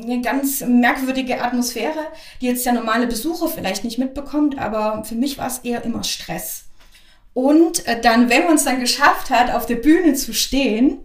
eine 0.00 0.20
ganz 0.22 0.60
merkwürdige 0.60 1.42
Atmosphäre, 1.42 2.06
die 2.40 2.46
jetzt 2.46 2.64
der 2.64 2.72
normale 2.72 3.06
Besucher 3.06 3.48
vielleicht 3.48 3.84
nicht 3.84 3.98
mitbekommt, 3.98 4.58
aber 4.58 5.04
für 5.04 5.14
mich 5.14 5.36
war 5.38 5.46
es 5.46 5.58
eher 5.58 5.84
immer 5.84 6.02
Stress. 6.02 6.64
Und 7.34 7.86
äh, 7.86 8.00
dann, 8.00 8.28
wenn 8.28 8.44
man 8.44 8.56
es 8.56 8.64
dann 8.64 8.80
geschafft 8.80 9.30
hat, 9.30 9.50
auf 9.54 9.66
der 9.66 9.76
Bühne 9.76 10.14
zu 10.14 10.32
stehen, 10.34 10.98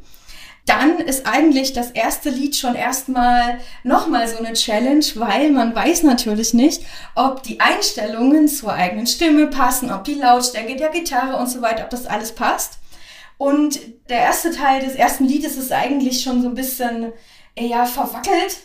dann 0.68 1.00
ist 1.00 1.26
eigentlich 1.26 1.74
das 1.74 1.92
erste 1.92 2.30
Lied 2.30 2.56
schon 2.56 2.76
erstmal 2.76 3.60
nochmal 3.84 4.28
so 4.28 4.38
eine 4.38 4.54
Challenge, 4.54 5.06
weil 5.16 5.50
man 5.52 5.74
weiß 5.74 6.04
natürlich 6.04 6.54
nicht, 6.54 6.84
ob 7.16 7.42
die 7.42 7.62
Einstellungen 7.62 8.48
zur 8.50 8.74
eigenen 8.74 9.08
Stimme 9.08 9.48
passen, 9.48 9.92
ob 9.92 10.04
die 10.04 10.16
Lautstärke 10.16 10.76
der 10.76 10.90
Gitarre 10.90 11.38
und 11.38 11.48
so 11.48 11.62
weiter, 11.62 11.86
ob 11.86 11.90
das 11.90 12.06
alles 12.06 12.34
passt. 12.34 12.80
Und 13.38 13.80
der 14.10 14.20
erste 14.20 14.52
Teil 14.52 14.84
des 14.84 14.96
ersten 14.96 15.26
Liedes 15.26 15.56
ist 15.56 15.72
eigentlich 15.72 16.22
schon 16.22 16.42
so 16.42 16.50
ein 16.50 16.56
bisschen, 16.56 17.14
ja, 17.58 17.86
verwackelt. 17.86 18.58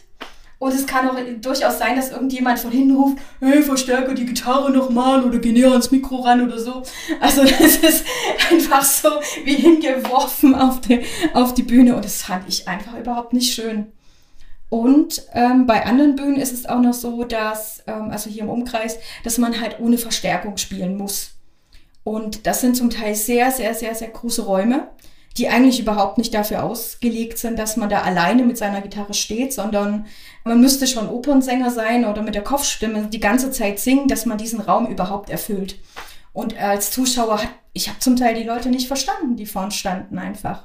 Und 0.62 0.73
es 0.73 0.87
kann 0.87 1.09
auch 1.09 1.16
durchaus 1.40 1.78
sein, 1.78 1.97
dass 1.97 2.12
irgendjemand 2.12 2.57
von 2.57 2.71
hinten 2.71 2.95
ruft, 2.95 3.19
hey, 3.40 3.64
verstärke 3.64 4.14
die 4.14 4.26
Gitarre 4.26 4.71
nochmal 4.71 5.25
oder 5.25 5.40
geh 5.40 5.50
näher 5.50 5.73
ans 5.73 5.90
Mikro 5.90 6.21
ran 6.21 6.40
oder 6.40 6.57
so. 6.57 6.85
Also 7.19 7.42
das 7.59 7.78
ist 7.78 8.04
einfach 8.49 8.85
so 8.85 9.09
wie 9.45 9.57
hingeworfen 9.57 10.54
auf 10.54 10.81
die, 10.81 11.00
auf 11.35 11.52
die 11.54 11.64
Bühne 11.64 11.97
und 11.97 12.04
das 12.04 12.23
fand 12.23 12.49
ich 12.49 12.69
einfach 12.69 12.97
überhaupt 12.97 13.33
nicht 13.33 13.52
schön. 13.52 13.90
Und 14.69 15.26
ähm, 15.33 15.66
bei 15.66 15.85
anderen 15.85 16.14
Bühnen 16.14 16.37
ist 16.37 16.52
es 16.52 16.66
auch 16.66 16.81
noch 16.81 16.95
so, 16.95 17.25
dass, 17.25 17.83
ähm, 17.88 18.11
also 18.12 18.31
hier 18.31 18.45
im 18.45 18.49
Umkreis, 18.49 18.99
dass 19.25 19.38
man 19.38 19.61
halt 19.61 19.81
ohne 19.81 19.99
Verstärkung 19.99 20.59
spielen 20.59 20.97
muss. 20.97 21.33
Und 22.04 22.47
das 22.47 22.61
sind 22.61 22.76
zum 22.76 22.88
Teil 22.88 23.16
sehr, 23.16 23.50
sehr, 23.50 23.75
sehr, 23.75 23.97
sehr 23.97 24.11
große 24.11 24.42
Räume 24.42 24.87
die 25.39 25.49
eigentlich 25.49 25.81
überhaupt 25.81 26.19
nicht 26.19 26.35
dafür 26.35 26.62
ausgelegt 26.62 27.39
sind, 27.39 27.59
dass 27.59 27.77
man 27.77 27.89
da 27.89 28.03
alleine 28.03 28.43
mit 28.43 28.59
seiner 28.59 28.83
Gitarre 28.83 29.15
steht, 29.15 29.53
sondern 29.53 30.07
man 30.45 30.61
müsste 30.61 30.87
schon 30.87 31.09
Opernsänger 31.09 31.71
sein 31.71 32.05
oder 32.05 32.23
mit 32.23 32.35
der 32.35 32.45
Kopfstimme 32.45 33.07
die 33.07 33.21
ganze 33.21 33.51
Zeit 33.51 33.79
singen, 33.79 34.09
dass 34.09 34.27
man 34.27 34.39
diesen 34.39 34.61
Raum 34.61 34.87
überhaupt 34.87 35.31
erfüllt. 35.31 35.79
Und 36.33 36.59
als 36.59 36.91
Zuschauer 36.91 37.43
hat, 37.43 37.51
ich 37.73 37.89
habe 37.89 37.99
zum 37.99 38.17
Teil 38.17 38.35
die 38.35 38.47
Leute 38.47 38.69
nicht 38.69 38.87
verstanden, 38.87 39.37
die 39.37 39.47
vorn 39.47 39.71
standen 39.71 40.19
einfach. 40.19 40.65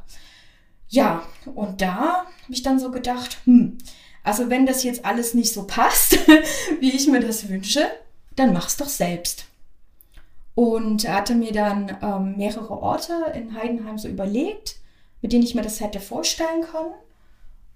Ja, 0.89 1.23
und 1.53 1.81
da 1.81 2.25
habe 2.25 2.53
ich 2.53 2.63
dann 2.63 2.79
so 2.79 2.91
gedacht, 2.91 3.37
hm, 3.45 3.77
also 4.23 4.49
wenn 4.49 4.65
das 4.65 4.83
jetzt 4.83 5.05
alles 5.05 5.33
nicht 5.33 5.53
so 5.53 5.65
passt, 5.65 6.17
wie 6.79 6.91
ich 6.91 7.07
mir 7.07 7.19
das 7.19 7.47
wünsche, 7.49 7.87
dann 8.35 8.53
mach's 8.53 8.77
doch 8.77 8.89
selbst. 8.89 9.45
Und 10.57 11.07
hatte 11.07 11.35
mir 11.35 11.51
dann 11.51 11.95
ähm, 12.01 12.35
mehrere 12.35 12.81
Orte 12.81 13.13
in 13.35 13.53
Heidenheim 13.53 13.99
so 13.99 14.07
überlegt, 14.07 14.77
mit 15.21 15.31
denen 15.31 15.43
ich 15.43 15.53
mir 15.53 15.61
das 15.61 15.81
hätte 15.81 15.99
vorstellen 15.99 16.63
können. 16.63 16.95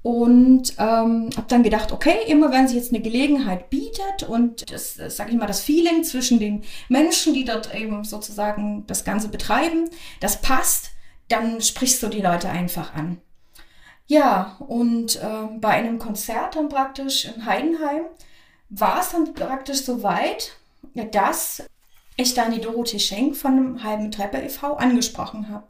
Und 0.02 0.74
ähm, 0.80 1.30
habe 1.38 1.46
dann 1.48 1.62
gedacht, 1.62 1.92
okay, 1.92 2.16
immer 2.28 2.52
wenn 2.52 2.68
sie 2.68 2.76
jetzt 2.76 2.92
eine 2.92 3.04
Gelegenheit 3.04 3.70
bietet 3.70 4.24
und 4.28 4.72
das, 4.72 4.96
sage 4.96 5.30
ich 5.30 5.38
mal, 5.38 5.46
das 5.46 5.62
Feeling 5.62 6.04
zwischen 6.04 6.40
den 6.40 6.64
Menschen, 6.90 7.36
die 7.36 7.46
dort 7.46 7.72
eben 7.76 8.04
sozusagen 8.04 8.84
das 8.88 9.06
Ganze 9.06 9.28
betreiben, 9.28 9.88
das 10.20 10.42
passt, 10.42 10.90
dann 11.28 11.62
sprichst 11.62 12.02
du 12.02 12.08
die 12.08 12.22
Leute 12.22 12.50
einfach 12.50 12.96
an. 12.96 13.22
Ja, 14.08 14.58
und 14.68 15.22
ähm, 15.24 15.62
bei 15.62 15.70
einem 15.70 16.00
Konzert 16.00 16.56
dann 16.56 16.68
praktisch 16.68 17.26
in 17.26 17.46
Heidenheim 17.46 18.06
war 18.70 19.02
es 19.02 19.12
dann 19.12 19.36
praktisch 19.36 19.84
so 19.84 20.02
weit, 20.02 20.54
dass 21.12 21.64
ich 22.18 22.34
dann 22.34 22.52
die 22.52 22.62
Dorothee 22.62 23.00
Schenk 23.00 23.36
von 23.36 23.56
dem 23.56 23.84
halben 23.84 24.12
Treppe 24.12 24.38
e.V. 24.38 24.76
angesprochen 24.76 25.50
habe 25.50 25.68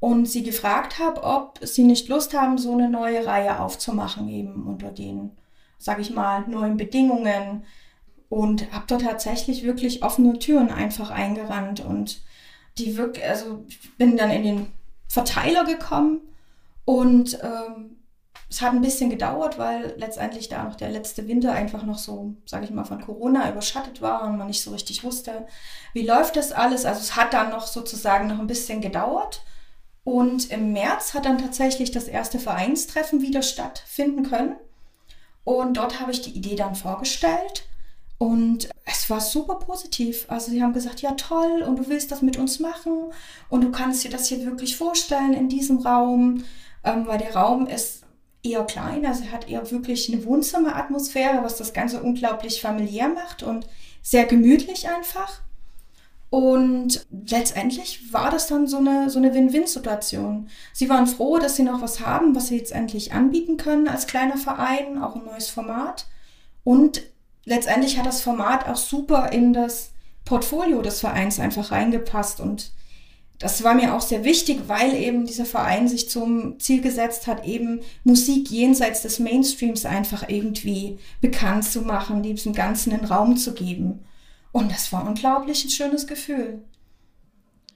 und 0.00 0.26
sie 0.26 0.42
gefragt 0.42 0.98
habe, 0.98 1.22
ob 1.22 1.58
sie 1.62 1.82
nicht 1.82 2.08
Lust 2.08 2.34
haben, 2.34 2.58
so 2.58 2.72
eine 2.72 2.90
neue 2.90 3.26
Reihe 3.26 3.60
aufzumachen, 3.60 4.28
eben 4.28 4.66
unter 4.66 4.90
den, 4.90 5.30
sage 5.78 6.02
ich 6.02 6.10
mal, 6.10 6.46
neuen 6.46 6.76
Bedingungen. 6.76 7.64
Und 8.28 8.70
habe 8.72 8.84
dort 8.86 9.02
tatsächlich 9.02 9.62
wirklich 9.62 10.02
offene 10.02 10.38
Türen 10.38 10.70
einfach 10.70 11.10
eingerannt 11.10 11.80
und 11.80 12.20
die 12.76 12.96
wirklich, 12.96 13.24
also 13.24 13.64
bin 13.96 14.16
dann 14.16 14.30
in 14.30 14.42
den 14.42 14.66
Verteiler 15.08 15.64
gekommen 15.64 16.20
und 16.84 17.38
ähm, 17.42 17.93
es 18.54 18.60
hat 18.60 18.72
ein 18.72 18.82
bisschen 18.82 19.10
gedauert, 19.10 19.58
weil 19.58 19.94
letztendlich 19.96 20.48
da 20.48 20.62
noch 20.62 20.76
der 20.76 20.88
letzte 20.88 21.26
Winter 21.26 21.52
einfach 21.52 21.82
noch 21.82 21.98
so, 21.98 22.34
sage 22.46 22.64
ich 22.64 22.70
mal, 22.70 22.84
von 22.84 23.00
Corona 23.00 23.50
überschattet 23.50 24.00
war 24.00 24.22
und 24.22 24.38
man 24.38 24.46
nicht 24.46 24.62
so 24.62 24.70
richtig 24.70 25.02
wusste, 25.02 25.48
wie 25.92 26.06
läuft 26.06 26.36
das 26.36 26.52
alles. 26.52 26.84
Also 26.84 27.00
es 27.00 27.16
hat 27.16 27.32
dann 27.32 27.50
noch 27.50 27.66
sozusagen 27.66 28.28
noch 28.28 28.38
ein 28.38 28.46
bisschen 28.46 28.80
gedauert. 28.80 29.42
Und 30.04 30.52
im 30.52 30.72
März 30.72 31.14
hat 31.14 31.24
dann 31.24 31.38
tatsächlich 31.38 31.90
das 31.90 32.06
erste 32.06 32.38
Vereinstreffen 32.38 33.22
wieder 33.22 33.42
stattfinden 33.42 34.22
können. 34.22 34.54
Und 35.42 35.76
dort 35.76 35.98
habe 35.98 36.12
ich 36.12 36.22
die 36.22 36.36
Idee 36.36 36.54
dann 36.54 36.76
vorgestellt. 36.76 37.66
Und 38.18 38.68
es 38.84 39.10
war 39.10 39.20
super 39.20 39.56
positiv. 39.56 40.26
Also 40.28 40.52
sie 40.52 40.62
haben 40.62 40.74
gesagt, 40.74 41.02
ja 41.02 41.10
toll, 41.12 41.64
und 41.66 41.76
du 41.76 41.88
willst 41.88 42.12
das 42.12 42.22
mit 42.22 42.36
uns 42.36 42.60
machen 42.60 43.10
und 43.48 43.64
du 43.64 43.72
kannst 43.72 44.04
dir 44.04 44.10
das 44.12 44.28
hier 44.28 44.46
wirklich 44.46 44.76
vorstellen 44.76 45.34
in 45.34 45.48
diesem 45.48 45.78
Raum, 45.78 46.44
ähm, 46.84 47.08
weil 47.08 47.18
der 47.18 47.34
Raum 47.34 47.66
ist 47.66 48.03
eher 48.44 48.64
klein, 48.64 49.04
also 49.06 49.24
hat 49.32 49.48
eher 49.48 49.70
wirklich 49.70 50.12
eine 50.12 50.24
Wohnzimmeratmosphäre, 50.24 51.42
was 51.42 51.56
das 51.56 51.72
Ganze 51.72 52.02
unglaublich 52.02 52.60
familiär 52.60 53.08
macht 53.08 53.42
und 53.42 53.66
sehr 54.02 54.26
gemütlich 54.26 54.88
einfach. 54.88 55.40
Und 56.28 57.06
letztendlich 57.10 58.12
war 58.12 58.30
das 58.30 58.48
dann 58.48 58.66
so 58.66 58.78
eine, 58.78 59.08
so 59.08 59.18
eine 59.18 59.32
Win-Win-Situation. 59.34 60.48
Sie 60.72 60.88
waren 60.88 61.06
froh, 61.06 61.38
dass 61.38 61.56
sie 61.56 61.62
noch 61.62 61.80
was 61.80 62.00
haben, 62.00 62.34
was 62.34 62.48
sie 62.48 62.58
jetzt 62.58 62.72
endlich 62.72 63.12
anbieten 63.12 63.56
können 63.56 63.88
als 63.88 64.06
kleiner 64.06 64.36
Verein, 64.36 65.00
auch 65.00 65.14
ein 65.14 65.24
neues 65.24 65.48
Format. 65.48 66.06
Und 66.64 67.02
letztendlich 67.44 67.98
hat 67.98 68.06
das 68.06 68.20
Format 68.20 68.68
auch 68.68 68.76
super 68.76 69.30
in 69.32 69.52
das 69.52 69.92
Portfolio 70.24 70.82
des 70.82 71.00
Vereins 71.00 71.38
einfach 71.38 71.70
reingepasst 71.70 72.40
und 72.40 72.72
das 73.38 73.64
war 73.64 73.74
mir 73.74 73.94
auch 73.94 74.00
sehr 74.00 74.24
wichtig, 74.24 74.62
weil 74.68 74.94
eben 74.94 75.26
dieser 75.26 75.44
Verein 75.44 75.88
sich 75.88 76.08
zum 76.08 76.58
Ziel 76.60 76.80
gesetzt 76.80 77.26
hat, 77.26 77.44
eben 77.44 77.80
Musik 78.04 78.50
jenseits 78.50 79.02
des 79.02 79.18
Mainstreams 79.18 79.84
einfach 79.84 80.28
irgendwie 80.28 80.98
bekannt 81.20 81.64
zu 81.64 81.82
machen, 81.82 82.22
diesem 82.22 82.52
Ganzen 82.52 82.92
einen 82.92 83.04
Raum 83.04 83.36
zu 83.36 83.54
geben. 83.54 84.04
Und 84.52 84.70
das 84.70 84.92
war 84.92 85.06
unglaublich 85.06 85.64
ein 85.64 85.70
schönes 85.70 86.06
Gefühl. 86.06 86.62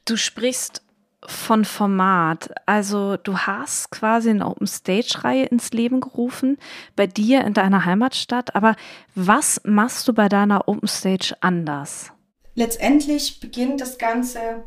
Du 0.05 0.17
sprichst 0.17 0.83
von 1.27 1.65
Format. 1.65 2.50
Also 2.67 3.17
du 3.17 3.38
hast 3.38 3.91
quasi 3.91 4.31
eine 4.31 4.47
Open 4.47 4.69
Stage 4.69 5.25
Reihe 5.25 5.47
ins 5.47 5.73
Leben 5.73 6.00
gerufen 6.00 6.57
bei 6.95 7.09
dir 7.09 7.45
in 7.45 7.55
deiner 7.55 7.85
Heimatstadt. 7.85 8.55
Aber 8.55 8.77
was 9.17 9.61
machst 9.65 10.07
du 10.07 10.12
bei 10.12 10.29
deiner 10.29 10.69
Open 10.69 10.88
Stage 10.88 11.35
anders? 11.41 12.12
Letztendlich 12.55 13.41
beginnt 13.41 13.81
das 13.81 13.99
Ganze 13.99 14.65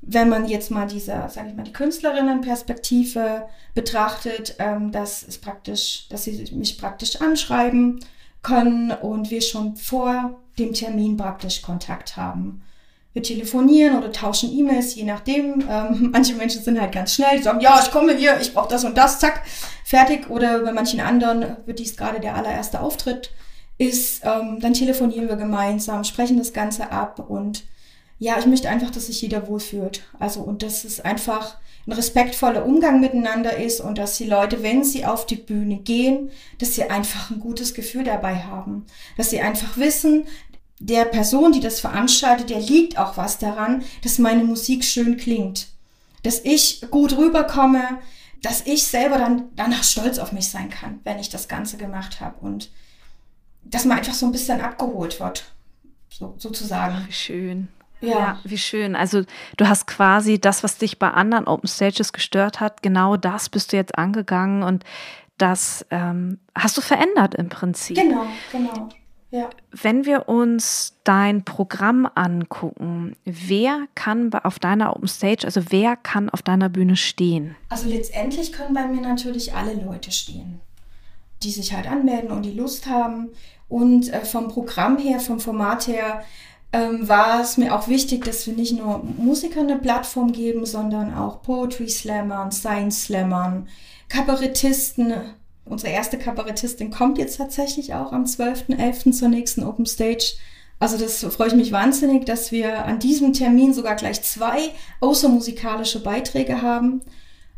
wenn 0.00 0.28
man 0.28 0.48
jetzt 0.48 0.70
mal 0.70 0.86
diese, 0.86 1.26
sage 1.28 1.48
ich 1.50 1.54
mal, 1.54 1.64
die 1.64 1.72
Künstlerinnenperspektive 1.72 3.48
betrachtet, 3.74 4.54
ähm, 4.58 4.92
dass 4.92 5.26
es 5.26 5.38
praktisch, 5.38 6.06
dass 6.08 6.24
sie 6.24 6.48
mich 6.52 6.78
praktisch 6.78 7.20
anschreiben 7.20 8.00
können 8.42 8.92
und 8.92 9.30
wir 9.30 9.42
schon 9.42 9.76
vor 9.76 10.38
dem 10.58 10.72
Termin 10.72 11.16
praktisch 11.16 11.62
Kontakt 11.62 12.16
haben. 12.16 12.62
Wir 13.12 13.22
telefonieren 13.22 13.98
oder 13.98 14.12
tauschen 14.12 14.56
E-Mails, 14.56 14.94
je 14.94 15.04
nachdem. 15.04 15.64
Ähm, 15.68 16.10
manche 16.12 16.34
Menschen 16.34 16.62
sind 16.62 16.80
halt 16.80 16.92
ganz 16.92 17.14
schnell, 17.14 17.36
die 17.38 17.42
sagen, 17.42 17.60
ja, 17.60 17.80
ich 17.82 17.90
komme 17.90 18.16
hier, 18.16 18.40
ich 18.40 18.54
brauche 18.54 18.68
das 18.68 18.84
und 18.84 18.96
das, 18.96 19.18
zack, 19.18 19.42
fertig. 19.84 20.30
Oder 20.30 20.60
bei 20.60 20.72
manchen 20.72 21.00
anderen 21.00 21.56
wird 21.66 21.80
dies 21.80 21.96
gerade 21.96 22.20
der 22.20 22.36
allererste 22.36 22.80
Auftritt 22.80 23.32
ist, 23.78 24.24
ähm, 24.24 24.58
dann 24.60 24.74
telefonieren 24.74 25.28
wir 25.28 25.36
gemeinsam, 25.36 26.04
sprechen 26.04 26.36
das 26.36 26.52
Ganze 26.52 26.90
ab 26.90 27.24
und 27.28 27.64
ja, 28.18 28.38
ich 28.38 28.46
möchte 28.46 28.68
einfach, 28.68 28.90
dass 28.90 29.06
sich 29.06 29.22
jeder 29.22 29.46
wohlfühlt. 29.46 30.02
Also, 30.18 30.40
und 30.40 30.62
dass 30.62 30.84
es 30.84 31.00
einfach 31.00 31.56
ein 31.86 31.92
respektvoller 31.92 32.66
Umgang 32.66 33.00
miteinander 33.00 33.56
ist 33.56 33.80
und 33.80 33.96
dass 33.96 34.18
die 34.18 34.26
Leute, 34.26 34.62
wenn 34.62 34.84
sie 34.84 35.06
auf 35.06 35.24
die 35.24 35.36
Bühne 35.36 35.78
gehen, 35.78 36.30
dass 36.58 36.74
sie 36.74 36.84
einfach 36.84 37.30
ein 37.30 37.40
gutes 37.40 37.74
Gefühl 37.74 38.04
dabei 38.04 38.42
haben. 38.42 38.84
Dass 39.16 39.30
sie 39.30 39.40
einfach 39.40 39.78
wissen, 39.78 40.26
der 40.80 41.04
Person, 41.06 41.52
die 41.52 41.60
das 41.60 41.80
veranstaltet, 41.80 42.50
der 42.50 42.60
liegt 42.60 42.98
auch 42.98 43.16
was 43.16 43.38
daran, 43.38 43.82
dass 44.02 44.18
meine 44.18 44.44
Musik 44.44 44.84
schön 44.84 45.16
klingt. 45.16 45.68
Dass 46.22 46.40
ich 46.44 46.82
gut 46.90 47.16
rüberkomme, 47.16 47.98
dass 48.42 48.66
ich 48.66 48.84
selber 48.84 49.18
dann 49.18 49.44
danach 49.56 49.82
stolz 49.82 50.18
auf 50.18 50.32
mich 50.32 50.50
sein 50.50 50.70
kann, 50.70 51.00
wenn 51.04 51.18
ich 51.18 51.30
das 51.30 51.48
Ganze 51.48 51.76
gemacht 51.76 52.20
habe 52.20 52.36
und 52.40 52.70
dass 53.64 53.84
man 53.84 53.98
einfach 53.98 54.14
so 54.14 54.26
ein 54.26 54.32
bisschen 54.32 54.60
abgeholt 54.60 55.20
wird, 55.20 55.52
so, 56.10 56.34
sozusagen. 56.38 57.06
Ach, 57.08 57.12
schön. 57.12 57.68
Ja. 58.00 58.10
ja. 58.10 58.40
wie 58.44 58.58
schön. 58.58 58.94
Also 58.94 59.22
du 59.56 59.68
hast 59.68 59.86
quasi 59.86 60.40
das, 60.40 60.62
was 60.62 60.78
dich 60.78 60.98
bei 60.98 61.10
anderen 61.10 61.46
Open 61.46 61.68
Stages 61.68 62.12
gestört 62.12 62.60
hat, 62.60 62.82
genau 62.82 63.16
das 63.16 63.48
bist 63.48 63.72
du 63.72 63.76
jetzt 63.76 63.98
angegangen 63.98 64.62
und 64.62 64.84
das 65.36 65.86
ähm, 65.90 66.38
hast 66.54 66.76
du 66.76 66.80
verändert 66.80 67.34
im 67.34 67.48
Prinzip. 67.48 67.96
Genau, 67.96 68.26
genau. 68.52 68.88
Ja. 69.30 69.50
Wenn 69.72 70.06
wir 70.06 70.28
uns 70.28 70.94
dein 71.04 71.44
Programm 71.44 72.08
angucken, 72.14 73.14
wer 73.24 73.86
kann 73.94 74.32
auf 74.32 74.58
deiner 74.58 74.96
Open 74.96 75.08
Stage, 75.08 75.44
also 75.44 75.60
wer 75.68 75.96
kann 75.96 76.30
auf 76.30 76.40
deiner 76.40 76.70
Bühne 76.70 76.96
stehen? 76.96 77.54
Also 77.68 77.88
letztendlich 77.88 78.52
können 78.52 78.72
bei 78.72 78.86
mir 78.86 79.02
natürlich 79.02 79.52
alle 79.54 79.74
Leute 79.74 80.12
stehen, 80.12 80.60
die 81.42 81.50
sich 81.50 81.74
halt 81.74 81.86
anmelden 81.86 82.30
und 82.30 82.42
die 82.42 82.54
Lust 82.54 82.86
haben. 82.86 83.28
Und 83.68 84.10
äh, 84.10 84.24
vom 84.24 84.48
Programm 84.48 84.96
her, 84.96 85.20
vom 85.20 85.40
Format 85.40 85.88
her, 85.88 86.24
ähm, 86.72 87.08
war 87.08 87.40
es 87.40 87.56
mir 87.56 87.74
auch 87.74 87.88
wichtig, 87.88 88.24
dass 88.24 88.46
wir 88.46 88.54
nicht 88.54 88.76
nur 88.78 89.02
Musikern 89.16 89.70
eine 89.70 89.78
Plattform 89.78 90.32
geben, 90.32 90.66
sondern 90.66 91.14
auch 91.14 91.42
Poetry 91.42 91.88
Slammern, 91.88 92.52
Science 92.52 93.04
Slammern, 93.04 93.68
Kabarettisten, 94.08 95.14
Unsere 95.68 95.92
erste 95.92 96.18
Kabarettistin 96.18 96.90
kommt 96.90 97.18
jetzt 97.18 97.36
tatsächlich 97.36 97.94
auch 97.94 98.12
am 98.12 98.24
12.11. 98.24 99.12
zur 99.12 99.28
nächsten 99.28 99.62
Open 99.62 99.86
Stage. 99.86 100.34
Also 100.78 100.96
das 100.96 101.24
freue 101.34 101.48
ich 101.48 101.54
mich 101.54 101.72
wahnsinnig, 101.72 102.24
dass 102.24 102.52
wir 102.52 102.84
an 102.84 102.98
diesem 102.98 103.32
Termin 103.32 103.74
sogar 103.74 103.96
gleich 103.96 104.22
zwei 104.22 104.70
außermusikalische 105.00 106.02
Beiträge 106.02 106.62
haben. 106.62 107.02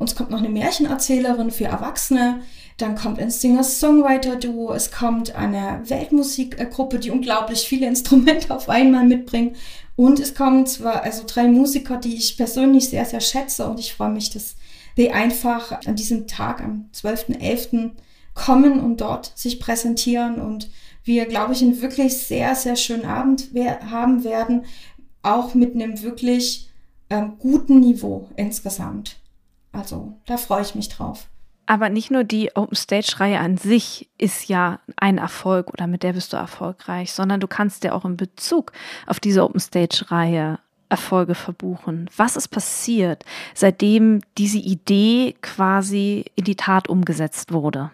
Uns 0.01 0.15
kommt 0.15 0.31
noch 0.31 0.39
eine 0.39 0.49
Märchenerzählerin 0.49 1.51
für 1.51 1.67
Erwachsene. 1.67 2.41
Dann 2.79 2.97
kommt 2.97 3.19
ein 3.19 3.31
Singer-Songwriter-Duo. 3.31 4.73
Es 4.73 4.91
kommt 4.91 5.35
eine 5.35 5.83
Weltmusikgruppe, 5.85 6.99
die 6.99 7.11
unglaublich 7.11 7.69
viele 7.69 7.87
Instrumente 7.87 8.55
auf 8.55 8.71
einmal 8.71 9.05
mitbringt. 9.05 9.59
Und 9.97 10.19
es 10.19 10.35
kommen 10.35 10.65
zwar 10.65 11.03
also 11.03 11.25
drei 11.27 11.49
Musiker, 11.49 11.99
die 11.99 12.17
ich 12.17 12.39
persönlich 12.39 12.89
sehr, 12.89 13.05
sehr 13.05 13.21
schätze. 13.21 13.69
Und 13.69 13.79
ich 13.79 13.93
freue 13.93 14.09
mich, 14.09 14.31
dass 14.31 14.57
die 14.97 15.11
einfach 15.11 15.87
an 15.87 15.97
diesem 15.97 16.27
Tag, 16.27 16.63
am 16.63 16.89
12.11., 16.95 17.91
kommen 18.33 18.81
und 18.81 19.03
dort 19.03 19.33
sich 19.37 19.61
präsentieren 19.61 20.41
und 20.41 20.71
wir, 21.05 21.27
glaube 21.27 21.53
ich, 21.53 21.61
einen 21.61 21.83
wirklich 21.83 22.17
sehr, 22.17 22.55
sehr 22.55 22.77
schönen 22.77 23.05
Abend 23.05 23.51
haben 23.91 24.25
werden, 24.25 24.65
auch 25.23 25.53
mit 25.53 25.75
einem 25.75 26.01
wirklich 26.01 26.71
ähm, 27.11 27.35
guten 27.39 27.81
Niveau 27.81 28.31
insgesamt. 28.37 29.20
Also 29.73 30.21
da 30.27 30.37
freue 30.37 30.63
ich 30.63 30.75
mich 30.75 30.89
drauf. 30.89 31.29
Aber 31.67 31.89
nicht 31.89 32.11
nur 32.11 32.25
die 32.25 32.51
Open 32.57 32.75
Stage-Reihe 32.75 33.39
an 33.39 33.57
sich 33.57 34.11
ist 34.19 34.49
ja 34.49 34.81
ein 34.97 35.19
Erfolg 35.19 35.73
oder 35.73 35.87
mit 35.87 36.03
der 36.03 36.15
bist 36.15 36.33
du 36.33 36.37
erfolgreich, 36.37 37.13
sondern 37.13 37.39
du 37.39 37.47
kannst 37.47 37.85
ja 37.85 37.93
auch 37.93 38.05
in 38.05 38.17
Bezug 38.17 38.73
auf 39.07 39.21
diese 39.21 39.45
Open 39.45 39.61
Stage-Reihe 39.61 40.59
Erfolge 40.91 41.35
verbuchen? 41.35 42.11
Was 42.17 42.37
ist 42.37 42.49
passiert, 42.49 43.25
seitdem 43.55 44.21
diese 44.37 44.59
Idee 44.59 45.37
quasi 45.41 46.25
in 46.35 46.45
die 46.45 46.57
Tat 46.57 46.89
umgesetzt 46.89 47.53
wurde? 47.53 47.91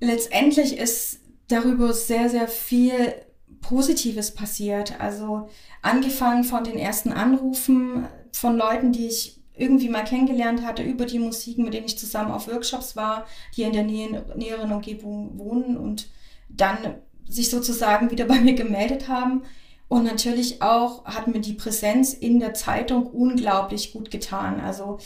Letztendlich 0.00 0.76
ist 0.76 1.20
darüber 1.48 1.92
sehr, 1.92 2.28
sehr 2.28 2.46
viel 2.46 3.14
Positives 3.60 4.34
passiert. 4.34 5.00
Also 5.00 5.48
angefangen 5.82 6.44
von 6.44 6.62
den 6.62 6.78
ersten 6.78 7.12
Anrufen 7.12 8.06
von 8.32 8.56
Leuten, 8.56 8.92
die 8.92 9.06
ich 9.06 9.40
irgendwie 9.56 9.88
mal 9.88 10.04
kennengelernt 10.04 10.62
hatte 10.64 10.82
über 10.82 11.06
die 11.06 11.18
Musik, 11.18 11.58
mit 11.58 11.74
denen 11.74 11.86
ich 11.86 11.98
zusammen 11.98 12.32
auf 12.32 12.48
Workshops 12.48 12.96
war, 12.96 13.26
die 13.56 13.62
in 13.62 13.72
der 13.72 13.84
Nähe, 13.84 14.24
näheren 14.36 14.72
Umgebung 14.72 15.38
wohnen 15.38 15.76
und 15.76 16.08
dann 16.48 16.96
sich 17.28 17.50
sozusagen 17.50 18.10
wieder 18.10 18.24
bei 18.26 18.40
mir 18.40 18.54
gemeldet 18.54 19.08
haben 19.08 19.42
und 19.88 20.04
natürlich 20.04 20.62
auch 20.62 21.04
hat 21.04 21.28
mir 21.28 21.40
die 21.40 21.52
Präsenz 21.52 22.14
in 22.14 22.40
der 22.40 22.54
Zeitung 22.54 23.06
unglaublich 23.06 23.92
gut 23.92 24.10
getan. 24.10 24.60
Also 24.60 24.98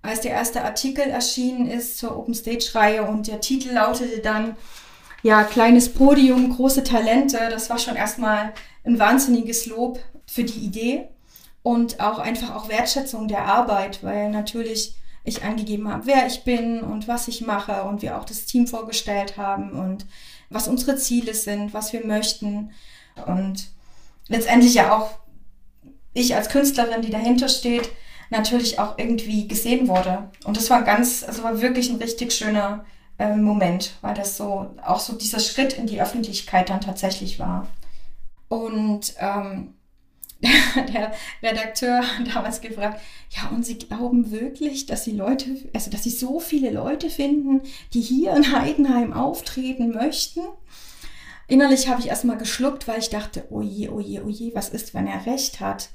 als 0.00 0.20
der 0.20 0.32
erste 0.32 0.64
Artikel 0.64 1.04
erschienen 1.04 1.68
ist 1.68 1.98
zur 1.98 2.16
Open 2.16 2.34
Stage 2.34 2.70
Reihe 2.74 3.04
und 3.04 3.28
der 3.28 3.40
Titel 3.40 3.72
lautete 3.72 4.18
dann, 4.18 4.56
ja, 5.22 5.44
kleines 5.44 5.90
Podium, 5.90 6.56
große 6.56 6.82
Talente, 6.82 7.38
das 7.50 7.70
war 7.70 7.78
schon 7.78 7.94
erstmal 7.94 8.52
ein 8.84 8.98
wahnsinniges 8.98 9.66
Lob 9.66 10.00
für 10.26 10.42
die 10.42 10.58
Idee 10.58 11.06
und 11.62 12.00
auch 12.00 12.18
einfach 12.18 12.54
auch 12.54 12.68
Wertschätzung 12.68 13.28
der 13.28 13.44
Arbeit, 13.44 14.02
weil 14.02 14.30
natürlich 14.30 14.96
ich 15.24 15.44
angegeben 15.44 15.88
habe, 15.88 16.06
wer 16.06 16.26
ich 16.26 16.42
bin 16.42 16.80
und 16.80 17.06
was 17.06 17.28
ich 17.28 17.42
mache 17.42 17.84
und 17.84 18.02
wir 18.02 18.18
auch 18.18 18.24
das 18.24 18.44
Team 18.44 18.66
vorgestellt 18.66 19.36
haben 19.36 19.72
und 19.72 20.06
was 20.50 20.66
unsere 20.66 20.96
Ziele 20.96 21.34
sind, 21.34 21.72
was 21.72 21.92
wir 21.92 22.04
möchten 22.04 22.72
und 23.26 23.68
letztendlich 24.28 24.74
ja 24.74 24.96
auch 24.96 25.10
ich 26.12 26.34
als 26.34 26.48
Künstlerin, 26.48 27.02
die 27.02 27.10
dahinter 27.10 27.48
steht, 27.48 27.90
natürlich 28.30 28.78
auch 28.78 28.98
irgendwie 28.98 29.46
gesehen 29.46 29.88
wurde. 29.88 30.30
Und 30.44 30.56
das 30.56 30.70
war 30.70 30.82
ganz, 30.82 31.22
also 31.22 31.42
war 31.42 31.60
wirklich 31.60 31.90
ein 31.90 31.96
richtig 31.96 32.32
schöner 32.32 32.84
äh, 33.18 33.36
Moment, 33.36 33.92
weil 34.00 34.14
das 34.14 34.36
so 34.36 34.74
auch 34.84 35.00
so 35.00 35.14
dieser 35.14 35.38
Schritt 35.38 35.74
in 35.74 35.86
die 35.86 36.00
Öffentlichkeit 36.00 36.70
dann 36.70 36.80
tatsächlich 36.80 37.38
war. 37.38 37.68
Und 38.48 39.14
ähm, 39.18 39.74
der 40.92 41.12
Redakteur 41.42 42.02
damals 42.34 42.60
gefragt, 42.60 43.00
ja, 43.30 43.48
und 43.50 43.64
Sie 43.64 43.78
glauben 43.78 44.30
wirklich, 44.30 44.86
dass 44.86 45.04
Sie 45.04 45.12
Leute, 45.12 45.56
also 45.72 45.90
dass 45.90 46.02
Sie 46.02 46.10
so 46.10 46.40
viele 46.40 46.70
Leute 46.70 47.10
finden, 47.10 47.62
die 47.94 48.00
hier 48.00 48.34
in 48.34 48.52
Heidenheim 48.52 49.12
auftreten 49.12 49.90
möchten? 49.90 50.40
Innerlich 51.48 51.88
habe 51.88 52.00
ich 52.00 52.08
erstmal 52.08 52.38
geschluckt, 52.38 52.88
weil 52.88 52.98
ich 52.98 53.10
dachte, 53.10 53.44
oje, 53.50 53.92
oje, 53.92 54.24
oje, 54.24 54.54
was 54.54 54.68
ist, 54.70 54.94
wenn 54.94 55.06
er 55.06 55.26
recht 55.26 55.60
hat? 55.60 55.90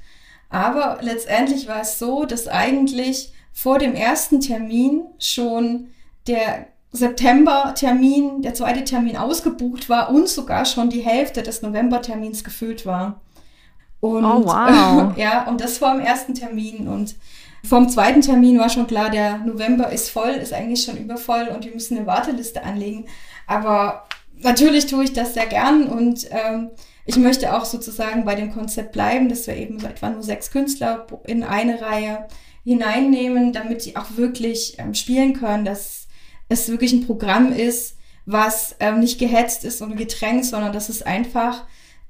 Aber 0.50 0.98
letztendlich 1.02 1.68
war 1.68 1.82
es 1.82 1.98
so, 1.98 2.24
dass 2.24 2.48
eigentlich 2.48 3.32
vor 3.52 3.78
dem 3.78 3.94
ersten 3.94 4.40
Termin 4.40 5.02
schon 5.18 5.88
der 6.26 6.68
September-Termin, 6.92 8.40
der 8.42 8.54
zweite 8.54 8.84
Termin 8.84 9.16
ausgebucht 9.16 9.88
war 9.88 10.10
und 10.10 10.28
sogar 10.28 10.64
schon 10.64 10.88
die 10.88 11.00
Hälfte 11.00 11.42
des 11.42 11.60
November-Termins 11.60 12.44
gefüllt 12.44 12.86
war. 12.86 13.20
Und, 14.00 14.24
oh, 14.24 14.44
wow. 14.44 15.12
Ja, 15.16 15.46
und 15.48 15.60
das 15.60 15.78
vor 15.78 15.92
dem 15.92 16.00
ersten 16.00 16.34
Termin. 16.34 16.88
Und 16.88 17.16
vom 17.64 17.88
zweiten 17.88 18.20
Termin 18.20 18.58
war 18.58 18.68
schon 18.68 18.86
klar, 18.86 19.10
der 19.10 19.38
November 19.38 19.90
ist 19.90 20.10
voll, 20.10 20.30
ist 20.30 20.52
eigentlich 20.52 20.84
schon 20.84 20.96
übervoll 20.96 21.48
und 21.54 21.64
wir 21.64 21.72
müssen 21.72 21.96
eine 21.96 22.06
Warteliste 22.06 22.62
anlegen. 22.62 23.06
Aber 23.46 24.06
natürlich 24.40 24.86
tue 24.86 25.04
ich 25.04 25.12
das 25.12 25.34
sehr 25.34 25.46
gern 25.46 25.84
und 25.84 26.28
ähm, 26.30 26.70
ich 27.04 27.16
möchte 27.16 27.54
auch 27.54 27.64
sozusagen 27.64 28.24
bei 28.24 28.34
dem 28.34 28.52
Konzept 28.52 28.92
bleiben, 28.92 29.28
dass 29.28 29.46
wir 29.46 29.56
eben 29.56 29.80
so 29.80 29.86
etwa 29.86 30.10
nur 30.10 30.22
sechs 30.22 30.50
Künstler 30.50 31.06
in 31.26 31.42
eine 31.42 31.80
Reihe 31.80 32.28
hineinnehmen, 32.64 33.52
damit 33.52 33.82
sie 33.82 33.96
auch 33.96 34.16
wirklich 34.16 34.76
ähm, 34.78 34.94
spielen 34.94 35.32
können, 35.32 35.64
dass 35.64 36.06
es 36.48 36.68
wirklich 36.68 36.92
ein 36.92 37.06
Programm 37.06 37.52
ist, 37.52 37.96
was 38.26 38.76
ähm, 38.78 39.00
nicht 39.00 39.18
gehetzt 39.18 39.64
ist 39.64 39.80
und 39.80 39.96
gedrängt, 39.96 40.44
sondern 40.44 40.72
dass 40.72 40.90
es 40.90 41.02
einfach 41.02 41.64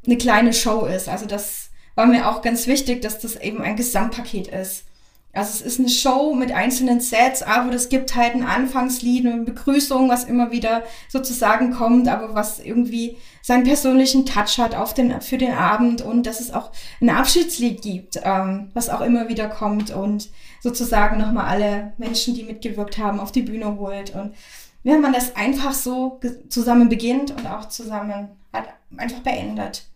eine 0.05 0.19
kleine 0.19 0.53
Show 0.53 0.85
ist. 0.85 1.09
Also 1.09 1.27
das 1.27 1.68
war 1.99 2.07
mir 2.07 2.29
auch 2.29 2.43
ganz 2.43 2.69
wichtig, 2.69 3.03
dass 3.03 3.19
das 3.19 3.35
eben 3.35 3.61
ein 3.61 3.75
Gesamtpaket 3.75 4.47
ist. 4.47 4.85
Also 5.33 5.51
es 5.51 5.63
ist 5.63 5.81
eine 5.81 5.89
Show 5.89 6.33
mit 6.33 6.53
einzelnen 6.53 7.01
Sets, 7.01 7.43
aber 7.43 7.73
es 7.73 7.89
gibt 7.89 8.15
halt 8.15 8.37
ein 8.37 8.45
Anfangslied, 8.45 9.27
eine 9.27 9.43
Begrüßung, 9.43 10.09
was 10.09 10.23
immer 10.23 10.53
wieder 10.53 10.85
sozusagen 11.09 11.73
kommt, 11.73 12.07
aber 12.07 12.37
was 12.37 12.61
irgendwie 12.61 13.17
seinen 13.43 13.65
persönlichen 13.65 14.27
Touch 14.27 14.59
hat 14.59 14.77
auf 14.77 14.95
den, 14.95 15.21
für 15.23 15.39
den 15.39 15.55
Abend 15.55 16.01
und 16.01 16.25
dass 16.25 16.39
es 16.39 16.55
auch 16.55 16.71
ein 17.01 17.11
Abschiedslied 17.11 17.83
gibt, 17.83 18.21
ähm, 18.23 18.71
was 18.75 18.91
auch 18.91 19.01
immer 19.01 19.29
wieder 19.29 19.49
kommt 19.49 19.91
und 19.91 20.29
sozusagen 20.61 21.19
nochmal 21.19 21.47
alle 21.47 21.95
Menschen, 21.99 22.33
die 22.33 22.45
mitgewirkt 22.45 22.99
haben, 22.99 23.19
auf 23.19 23.33
die 23.33 23.43
Bühne 23.43 23.77
holt. 23.77 24.15
Und 24.15 24.37
wenn 24.85 25.01
man 25.01 25.13
das 25.13 25.35
einfach 25.35 25.73
so 25.73 26.21
zusammen 26.49 26.89
beginnt 26.89 27.33
und 27.33 27.49
auch 27.49 27.69
zusammen 27.69 28.29
hat 28.53 28.69
einfach 28.97 29.19
beendet. 29.19 29.89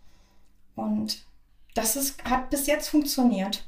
Und 0.75 1.23
das 1.73 1.95
ist, 1.95 2.23
hat 2.25 2.49
bis 2.49 2.67
jetzt 2.67 2.89
funktioniert. 2.89 3.65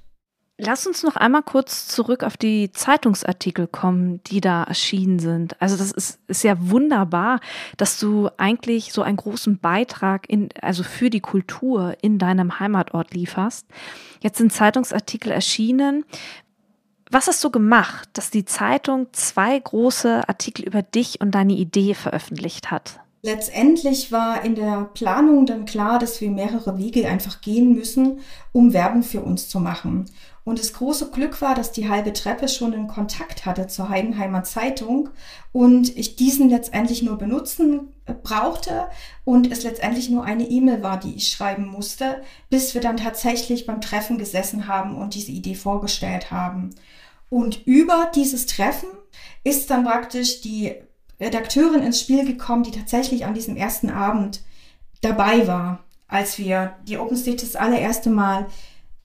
Lass 0.58 0.88
uns 0.88 1.04
noch 1.04 1.18
einmal 1.18 1.44
kurz 1.44 1.86
zurück 1.88 2.24
auf 2.24 2.38
die 2.38 2.72
Zeitungsartikel 2.72 3.68
kommen, 3.68 4.24
die 4.24 4.40
da 4.40 4.64
erschienen 4.64 5.20
sind. 5.20 5.62
Also 5.62 5.76
das 5.76 5.92
ist, 5.92 6.20
ist 6.28 6.46
ja 6.46 6.56
wunderbar, 6.58 7.42
dass 7.76 8.00
du 8.00 8.30
eigentlich 8.38 8.94
so 8.94 9.02
einen 9.02 9.18
großen 9.18 9.60
Beitrag 9.60 10.30
in, 10.30 10.48
also 10.62 10.84
für 10.84 11.10
die 11.10 11.20
Kultur 11.20 11.98
in 12.02 12.20
deinem 12.20 12.58
Heimatort 12.58 13.14
lieferst. 13.14 13.68
Jetzt 14.22 14.38
sind 14.38 14.54
Zeitungsartikel 14.54 15.30
erschienen. 15.30 16.06
Was 17.12 17.28
hast 17.28 17.44
du 17.44 17.52
gemacht, 17.52 18.08
dass 18.14 18.32
die 18.32 18.46
Zeitung 18.46 19.08
zwei 19.12 19.60
große 19.60 20.28
Artikel 20.30 20.64
über 20.64 20.84
dich 20.84 21.20
und 21.20 21.32
deine 21.32 21.54
Idee 21.54 21.96
veröffentlicht 21.96 22.72
hat? 22.72 23.02
Letztendlich 23.26 24.12
war 24.12 24.46
in 24.46 24.54
der 24.54 24.88
Planung 24.94 25.48
dann 25.48 25.66
klar, 25.66 25.98
dass 25.98 26.22
wir 26.22 26.30
mehrere 26.30 26.78
Wege 26.78 27.08
einfach 27.08 27.42
gehen 27.42 27.74
müssen, 27.74 28.20
um 28.52 28.72
Werbung 28.72 29.02
für 29.02 29.22
uns 29.22 29.50
zu 29.50 29.60
machen. 29.60 30.06
Und 30.44 30.60
das 30.60 30.74
große 30.74 31.10
Glück 31.10 31.42
war, 31.42 31.56
dass 31.56 31.72
die 31.72 31.90
halbe 31.90 32.14
Treppe 32.14 32.48
schon 32.48 32.76
einen 32.76 32.88
Kontakt 32.88 33.48
hatte 33.48 33.66
zur 33.66 33.90
Heidenheimer 33.90 34.44
Zeitung 34.44 35.10
und 35.54 35.98
ich 35.98 36.16
diesen 36.16 36.52
letztendlich 36.52 37.02
nur 37.02 37.18
benutzen 37.18 37.88
äh, 38.06 38.14
brauchte 38.14 38.86
und 39.24 39.52
es 39.52 39.64
letztendlich 39.64 40.12
nur 40.12 40.24
eine 40.24 40.48
E-Mail 40.48 40.84
war, 40.84 41.00
die 41.00 41.16
ich 41.16 41.30
schreiben 41.30 41.66
musste, 41.66 42.22
bis 42.52 42.76
wir 42.76 42.82
dann 42.82 42.98
tatsächlich 42.98 43.66
beim 43.66 43.82
Treffen 43.82 44.20
gesessen 44.20 44.68
haben 44.68 44.96
und 44.96 45.16
diese 45.16 45.32
Idee 45.32 45.56
vorgestellt 45.56 46.30
haben. 46.30 46.76
Und 47.32 47.66
über 47.66 48.12
dieses 48.14 48.46
Treffen 48.46 48.90
ist 49.44 49.72
dann 49.72 49.84
praktisch 49.84 50.42
die 50.42 50.76
Redakteurin 51.20 51.82
ins 51.82 52.00
Spiel 52.00 52.26
gekommen, 52.26 52.64
die 52.64 52.72
tatsächlich 52.72 53.26
an 53.26 53.34
diesem 53.34 53.56
ersten 53.56 53.90
Abend 53.90 54.42
dabei 55.02 55.48
war, 55.48 55.84
als 56.08 56.38
wir 56.38 56.76
die 56.84 56.98
OpenStage 56.98 57.38
das 57.38 57.56
allererste 57.56 58.10
Mal 58.10 58.48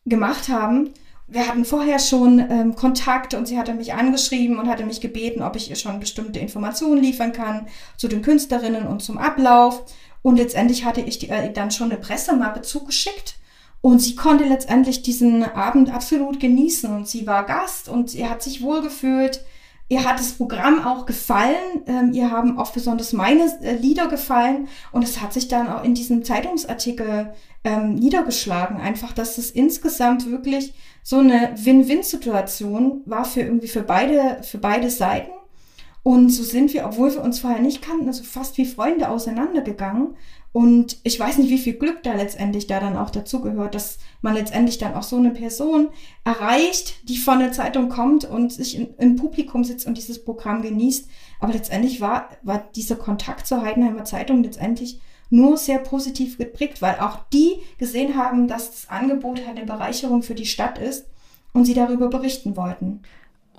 gemacht 0.04 0.48
haben 0.48 0.90
wir 1.30 1.46
hatten 1.46 1.64
vorher 1.64 2.00
schon 2.00 2.40
ähm, 2.40 2.74
Kontakt 2.74 3.34
und 3.34 3.46
sie 3.46 3.56
hatte 3.56 3.72
mich 3.72 3.94
angeschrieben 3.94 4.58
und 4.58 4.68
hatte 4.68 4.84
mich 4.84 5.00
gebeten, 5.00 5.42
ob 5.42 5.54
ich 5.54 5.70
ihr 5.70 5.76
schon 5.76 6.00
bestimmte 6.00 6.40
Informationen 6.40 7.00
liefern 7.00 7.32
kann 7.32 7.68
zu 7.96 8.08
den 8.08 8.20
Künstlerinnen 8.20 8.86
und 8.86 9.00
zum 9.00 9.16
Ablauf. 9.16 9.84
Und 10.22 10.36
letztendlich 10.36 10.84
hatte 10.84 11.00
ich 11.00 11.18
die, 11.20 11.28
äh, 11.28 11.52
dann 11.52 11.70
schon 11.70 11.92
eine 11.92 12.00
Pressemappe 12.00 12.62
zugeschickt. 12.62 13.36
Und 13.80 14.00
sie 14.00 14.16
konnte 14.16 14.44
letztendlich 14.44 15.02
diesen 15.02 15.44
Abend 15.44 15.94
absolut 15.94 16.40
genießen. 16.40 16.92
Und 16.92 17.06
sie 17.08 17.26
war 17.28 17.46
Gast 17.46 17.88
und 17.88 18.10
sie 18.10 18.28
hat 18.28 18.42
sich 18.42 18.60
wohlgefühlt. 18.60 19.44
Ihr 19.90 20.04
hat 20.04 20.20
das 20.20 20.34
Programm 20.34 20.86
auch 20.86 21.04
gefallen. 21.04 21.82
Ähm, 21.88 22.12
ihr 22.12 22.30
haben 22.30 22.58
auch 22.60 22.70
besonders 22.70 23.12
meine 23.12 23.42
äh, 23.60 23.74
Lieder 23.74 24.06
gefallen. 24.06 24.68
Und 24.92 25.02
es 25.02 25.20
hat 25.20 25.32
sich 25.32 25.48
dann 25.48 25.66
auch 25.66 25.82
in 25.82 25.94
diesem 25.94 26.22
Zeitungsartikel 26.22 27.34
ähm, 27.64 27.96
niedergeschlagen. 27.96 28.80
Einfach, 28.80 29.12
dass 29.12 29.36
es 29.36 29.50
insgesamt 29.50 30.30
wirklich 30.30 30.74
so 31.02 31.18
eine 31.18 31.54
Win-Win-Situation 31.56 33.02
war 33.04 33.24
für 33.24 33.40
irgendwie 33.40 33.66
für 33.66 33.82
beide, 33.82 34.44
für 34.44 34.58
beide 34.58 34.90
Seiten. 34.90 35.32
Und 36.04 36.30
so 36.30 36.44
sind 36.44 36.72
wir, 36.72 36.86
obwohl 36.86 37.12
wir 37.12 37.22
uns 37.24 37.40
vorher 37.40 37.60
nicht 37.60 37.82
kannten, 37.82 38.06
also 38.06 38.22
fast 38.22 38.58
wie 38.58 38.66
Freunde 38.66 39.08
auseinandergegangen. 39.08 40.14
Und 40.52 40.98
ich 41.04 41.18
weiß 41.18 41.38
nicht, 41.38 41.50
wie 41.50 41.58
viel 41.58 41.74
Glück 41.74 42.02
da 42.02 42.14
letztendlich 42.14 42.66
da 42.66 42.80
dann 42.80 42.96
auch 42.96 43.10
dazugehört, 43.10 43.74
dass 43.76 43.98
man 44.20 44.34
letztendlich 44.34 44.78
dann 44.78 44.94
auch 44.94 45.04
so 45.04 45.16
eine 45.16 45.30
Person 45.30 45.90
erreicht, 46.24 47.08
die 47.08 47.18
von 47.18 47.38
der 47.38 47.52
Zeitung 47.52 47.88
kommt 47.88 48.24
und 48.24 48.52
sich 48.52 48.76
in, 48.76 48.94
im 48.98 49.14
Publikum 49.14 49.62
sitzt 49.62 49.86
und 49.86 49.96
dieses 49.96 50.24
Programm 50.24 50.62
genießt. 50.62 51.08
Aber 51.38 51.52
letztendlich 51.52 52.00
war, 52.00 52.30
war 52.42 52.68
dieser 52.74 52.96
Kontakt 52.96 53.46
zur 53.46 53.62
Heidenheimer 53.62 54.04
Zeitung 54.04 54.42
letztendlich 54.42 55.00
nur 55.30 55.56
sehr 55.56 55.78
positiv 55.78 56.36
geprägt, 56.36 56.82
weil 56.82 56.98
auch 56.98 57.20
die 57.32 57.60
gesehen 57.78 58.16
haben, 58.16 58.48
dass 58.48 58.72
das 58.72 58.88
Angebot 58.88 59.40
eine 59.46 59.64
Bereicherung 59.64 60.24
für 60.24 60.34
die 60.34 60.46
Stadt 60.46 60.78
ist 60.78 61.06
und 61.52 61.64
sie 61.64 61.74
darüber 61.74 62.08
berichten 62.08 62.56
wollten. 62.56 63.02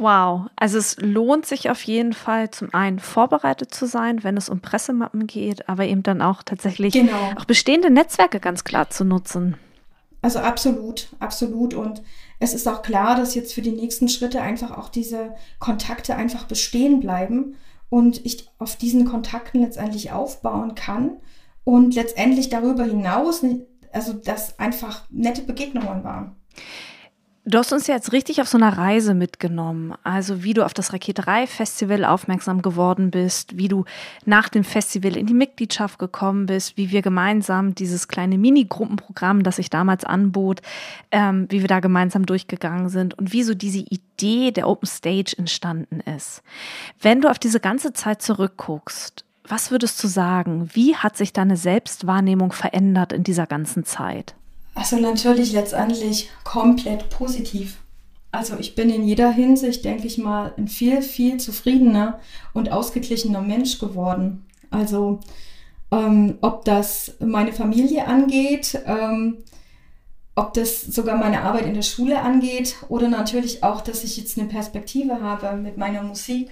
Wow, 0.02 0.48
also 0.56 0.80
es 0.80 0.98
lohnt 1.00 1.46
sich 1.46 1.70
auf 1.70 1.84
jeden 1.84 2.14
Fall 2.14 2.50
zum 2.50 2.74
einen 2.74 2.98
vorbereitet 2.98 3.72
zu 3.72 3.86
sein, 3.86 4.24
wenn 4.24 4.36
es 4.36 4.50
um 4.50 4.60
Pressemappen 4.60 5.28
geht, 5.28 5.70
aber 5.70 5.86
eben 5.86 6.02
dann 6.02 6.24
auch 6.24 6.42
tatsächlich 6.42 6.94
genau. 6.94 7.34
auch 7.38 7.46
bestehende 7.46 7.92
Netzwerke 7.92 8.40
ganz 8.40 8.64
klar 8.64 8.90
zu 8.90 9.06
nutzen. 9.06 9.58
Also 10.24 10.40
absolut, 10.40 11.10
absolut. 11.20 11.76
Und 11.76 12.02
es 12.40 12.56
ist 12.56 12.68
auch 12.68 12.82
klar, 12.82 13.16
dass 13.16 13.36
jetzt 13.36 13.54
für 13.54 13.62
die 13.62 13.74
nächsten 13.74 14.10
Schritte 14.10 14.42
einfach 14.42 14.76
auch 14.76 14.90
diese 14.90 15.36
Kontakte 15.60 16.16
einfach 16.16 16.46
bestehen 16.46 17.00
bleiben 17.00 17.56
und 17.92 18.26
ich 18.26 18.50
auf 18.58 18.78
diesen 18.78 19.06
Kontakten 19.06 19.62
letztendlich 19.62 20.12
aufbauen 20.12 20.74
kann 20.74 21.18
und 21.64 21.94
letztendlich 21.94 22.50
darüber 22.50 22.86
hinaus, 22.86 23.46
also 23.92 24.14
dass 24.14 24.58
einfach 24.58 25.04
nette 25.12 25.44
Begegnungen 25.44 26.04
waren. 26.04 26.36
Du 27.44 27.58
hast 27.58 27.74
uns 27.74 27.88
jetzt 27.88 28.14
richtig 28.14 28.40
auf 28.40 28.48
so 28.48 28.60
einer 28.60 28.78
Reise 28.78 29.16
mitgenommen. 29.16 29.96
Also 30.04 30.44
wie 30.44 30.54
du 30.54 30.64
auf 30.64 30.76
das 30.76 30.94
Raketerei-Festival 30.94 32.06
aufmerksam 32.06 32.62
geworden 32.62 33.10
bist, 33.10 33.58
wie 33.58 33.68
du 33.68 33.86
nach 34.26 34.48
dem 34.48 34.64
Festival 34.64 35.18
in 35.18 35.26
die 35.26 35.34
Mitgliedschaft 35.34 35.98
gekommen 35.98 36.46
bist, 36.46 36.78
wie 36.78 36.92
wir 36.92 37.02
gemeinsam 37.02 37.74
dieses 37.74 38.08
kleine 38.08 38.38
Mini-Gruppenprogramm, 38.38 39.42
das 39.42 39.56
sich 39.56 39.72
damals 39.72 40.04
anbot, 40.06 40.62
ähm, 41.10 41.48
wie 41.50 41.62
wir 41.62 41.68
da 41.68 41.80
gemeinsam 41.80 42.28
durchgegangen 42.28 42.90
sind 42.90 43.18
und 43.18 43.34
wie 43.34 43.42
so 43.42 43.56
diese 43.56 43.80
Idee 43.80 44.52
der 44.52 44.70
Open 44.70 44.88
Stage 44.88 45.34
entstanden 45.36 46.00
ist. 46.02 46.44
Wenn 47.02 47.22
du 47.22 47.28
auf 47.28 47.40
diese 47.40 47.60
ganze 47.60 47.92
Zeit 47.92 48.22
zurückguckst, 48.22 49.26
was 49.48 49.72
würdest 49.72 50.02
du 50.04 50.08
sagen? 50.08 50.70
Wie 50.74 50.96
hat 50.96 51.18
sich 51.18 51.34
deine 51.34 51.58
Selbstwahrnehmung 51.58 52.52
verändert 52.52 53.14
in 53.14 53.24
dieser 53.24 53.48
ganzen 53.48 53.84
Zeit? 53.84 54.36
Also 54.74 54.98
natürlich 54.98 55.52
letztendlich 55.52 56.30
komplett 56.44 57.10
positiv. 57.10 57.78
Also 58.32 58.58
ich 58.58 58.76
bin 58.76 58.90
in 58.90 59.04
jeder 59.04 59.30
Hinsicht, 59.30 59.84
denke 59.84 60.08
ich 60.08 60.18
mal, 60.18 60.54
ein 60.58 60.68
viel, 60.68 61.02
viel 61.02 61.38
zufriedener 61.38 62.20
und 62.54 62.72
ausgeglichener 62.72 63.42
Mensch 63.42 63.80
geworden. 63.80 64.46
Also 64.70 65.20
ähm, 65.92 66.38
ob 66.40 66.64
das 66.64 67.16
meine 67.20 67.52
Familie 67.52 68.08
angeht, 68.08 68.82
ähm, 68.86 69.40
ob 70.36 70.54
das 70.54 70.82
sogar 70.82 71.18
meine 71.18 71.42
Arbeit 71.42 71.66
in 71.66 71.74
der 71.74 71.82
Schule 71.82 72.22
angeht 72.22 72.78
oder 72.88 73.10
natürlich 73.10 73.64
auch, 73.64 73.82
dass 73.82 74.06
ich 74.06 74.16
jetzt 74.16 74.40
eine 74.40 74.48
Perspektive 74.48 75.22
habe 75.22 75.58
mit 75.58 75.78
meiner 75.78 76.02
Musik. 76.02 76.52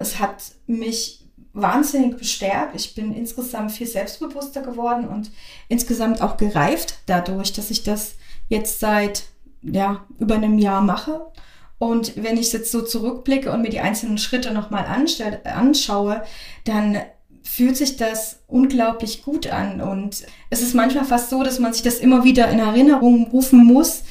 Es 0.00 0.18
hat 0.18 0.42
mich 0.66 1.23
wahnsinnig 1.54 2.18
bestärkt. 2.18 2.74
Ich 2.74 2.94
bin 2.94 3.14
insgesamt 3.14 3.72
viel 3.72 3.86
selbstbewusster 3.86 4.62
geworden 4.62 5.08
und 5.08 5.30
insgesamt 5.68 6.20
auch 6.20 6.36
gereift 6.36 6.98
dadurch, 7.06 7.52
dass 7.52 7.70
ich 7.70 7.84
das 7.84 8.16
jetzt 8.48 8.80
seit 8.80 9.24
ja, 9.62 10.04
über 10.18 10.34
einem 10.34 10.58
Jahr 10.58 10.82
mache. 10.82 11.32
Und 11.78 12.22
wenn 12.22 12.36
ich 12.36 12.52
jetzt 12.52 12.70
so 12.70 12.82
zurückblicke 12.82 13.50
und 13.50 13.62
mir 13.62 13.70
die 13.70 13.80
einzelnen 13.80 14.18
Schritte 14.18 14.52
nochmal 14.52 14.86
anschaue, 14.86 16.22
dann 16.64 16.98
fühlt 17.42 17.76
sich 17.76 17.96
das 17.96 18.40
unglaublich 18.46 19.22
gut 19.22 19.46
an. 19.46 19.80
Und 19.80 20.24
es 20.50 20.60
ist 20.60 20.74
manchmal 20.74 21.04
fast 21.04 21.30
so, 21.30 21.42
dass 21.42 21.58
man 21.58 21.72
sich 21.72 21.82
das 21.82 21.98
immer 21.98 22.24
wieder 22.24 22.48
in 22.48 22.58
Erinnerung 22.58 23.28
rufen 23.28 23.64
muss, 23.64 24.02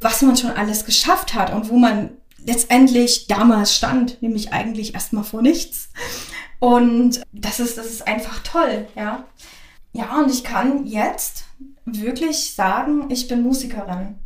was 0.00 0.22
man 0.22 0.36
schon 0.36 0.52
alles 0.52 0.84
geschafft 0.86 1.34
hat 1.34 1.52
und 1.52 1.68
wo 1.68 1.76
man 1.76 2.10
letztendlich 2.44 3.26
damals 3.26 3.76
stand, 3.76 4.22
nämlich 4.22 4.52
eigentlich 4.52 4.94
erstmal 4.94 5.24
vor 5.24 5.42
nichts. 5.42 5.90
Und 6.60 7.22
das 7.32 7.58
ist, 7.58 7.76
das 7.76 7.86
ist 7.86 8.06
einfach 8.06 8.40
toll, 8.44 8.86
ja. 8.94 9.24
Ja, 9.92 10.20
und 10.20 10.30
ich 10.30 10.44
kann 10.44 10.86
jetzt 10.86 11.44
wirklich 11.84 12.54
sagen, 12.54 13.06
ich 13.10 13.26
bin 13.26 13.42
Musikerin. 13.42 14.18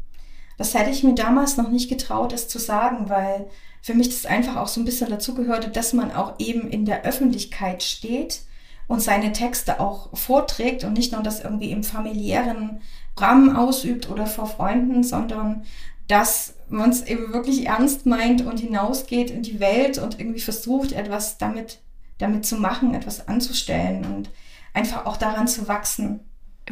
Das 0.58 0.74
hätte 0.74 0.90
ich 0.90 1.02
mir 1.02 1.14
damals 1.14 1.56
noch 1.56 1.70
nicht 1.70 1.88
getraut, 1.88 2.32
es 2.32 2.48
zu 2.48 2.58
sagen, 2.58 3.08
weil 3.08 3.48
für 3.80 3.94
mich 3.94 4.08
das 4.08 4.26
einfach 4.26 4.56
auch 4.56 4.68
so 4.68 4.80
ein 4.80 4.84
bisschen 4.84 5.10
dazugehörte, 5.10 5.68
dass 5.68 5.92
man 5.92 6.12
auch 6.12 6.34
eben 6.38 6.68
in 6.70 6.84
der 6.84 7.04
Öffentlichkeit 7.04 7.82
steht 7.82 8.42
und 8.88 9.00
seine 9.00 9.32
Texte 9.32 9.80
auch 9.80 10.16
vorträgt 10.16 10.84
und 10.84 10.92
nicht 10.92 11.12
nur 11.12 11.22
das 11.22 11.40
irgendwie 11.40 11.70
im 11.70 11.82
familiären 11.82 12.80
Rahmen 13.16 13.56
ausübt 13.56 14.10
oder 14.10 14.26
vor 14.26 14.46
Freunden, 14.46 15.02
sondern 15.02 15.64
dass 16.08 16.54
man 16.68 16.90
es 16.90 17.02
eben 17.02 17.32
wirklich 17.32 17.66
ernst 17.66 18.06
meint 18.06 18.44
und 18.44 18.60
hinausgeht 18.60 19.30
in 19.30 19.42
die 19.42 19.60
Welt 19.60 19.98
und 19.98 20.18
irgendwie 20.20 20.40
versucht, 20.40 20.92
etwas 20.92 21.38
damit 21.38 21.78
damit 22.18 22.46
zu 22.46 22.56
machen, 22.56 22.94
etwas 22.94 23.28
anzustellen 23.28 24.04
und 24.04 24.30
einfach 24.72 25.06
auch 25.06 25.16
daran 25.16 25.48
zu 25.48 25.68
wachsen. 25.68 26.20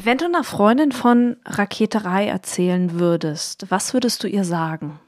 Wenn 0.00 0.18
du 0.18 0.24
einer 0.24 0.44
Freundin 0.44 0.92
von 0.92 1.36
Raketerei 1.44 2.26
erzählen 2.26 2.98
würdest, 2.98 3.66
was 3.68 3.92
würdest 3.92 4.22
du 4.22 4.28
ihr 4.28 4.44
sagen? 4.44 4.98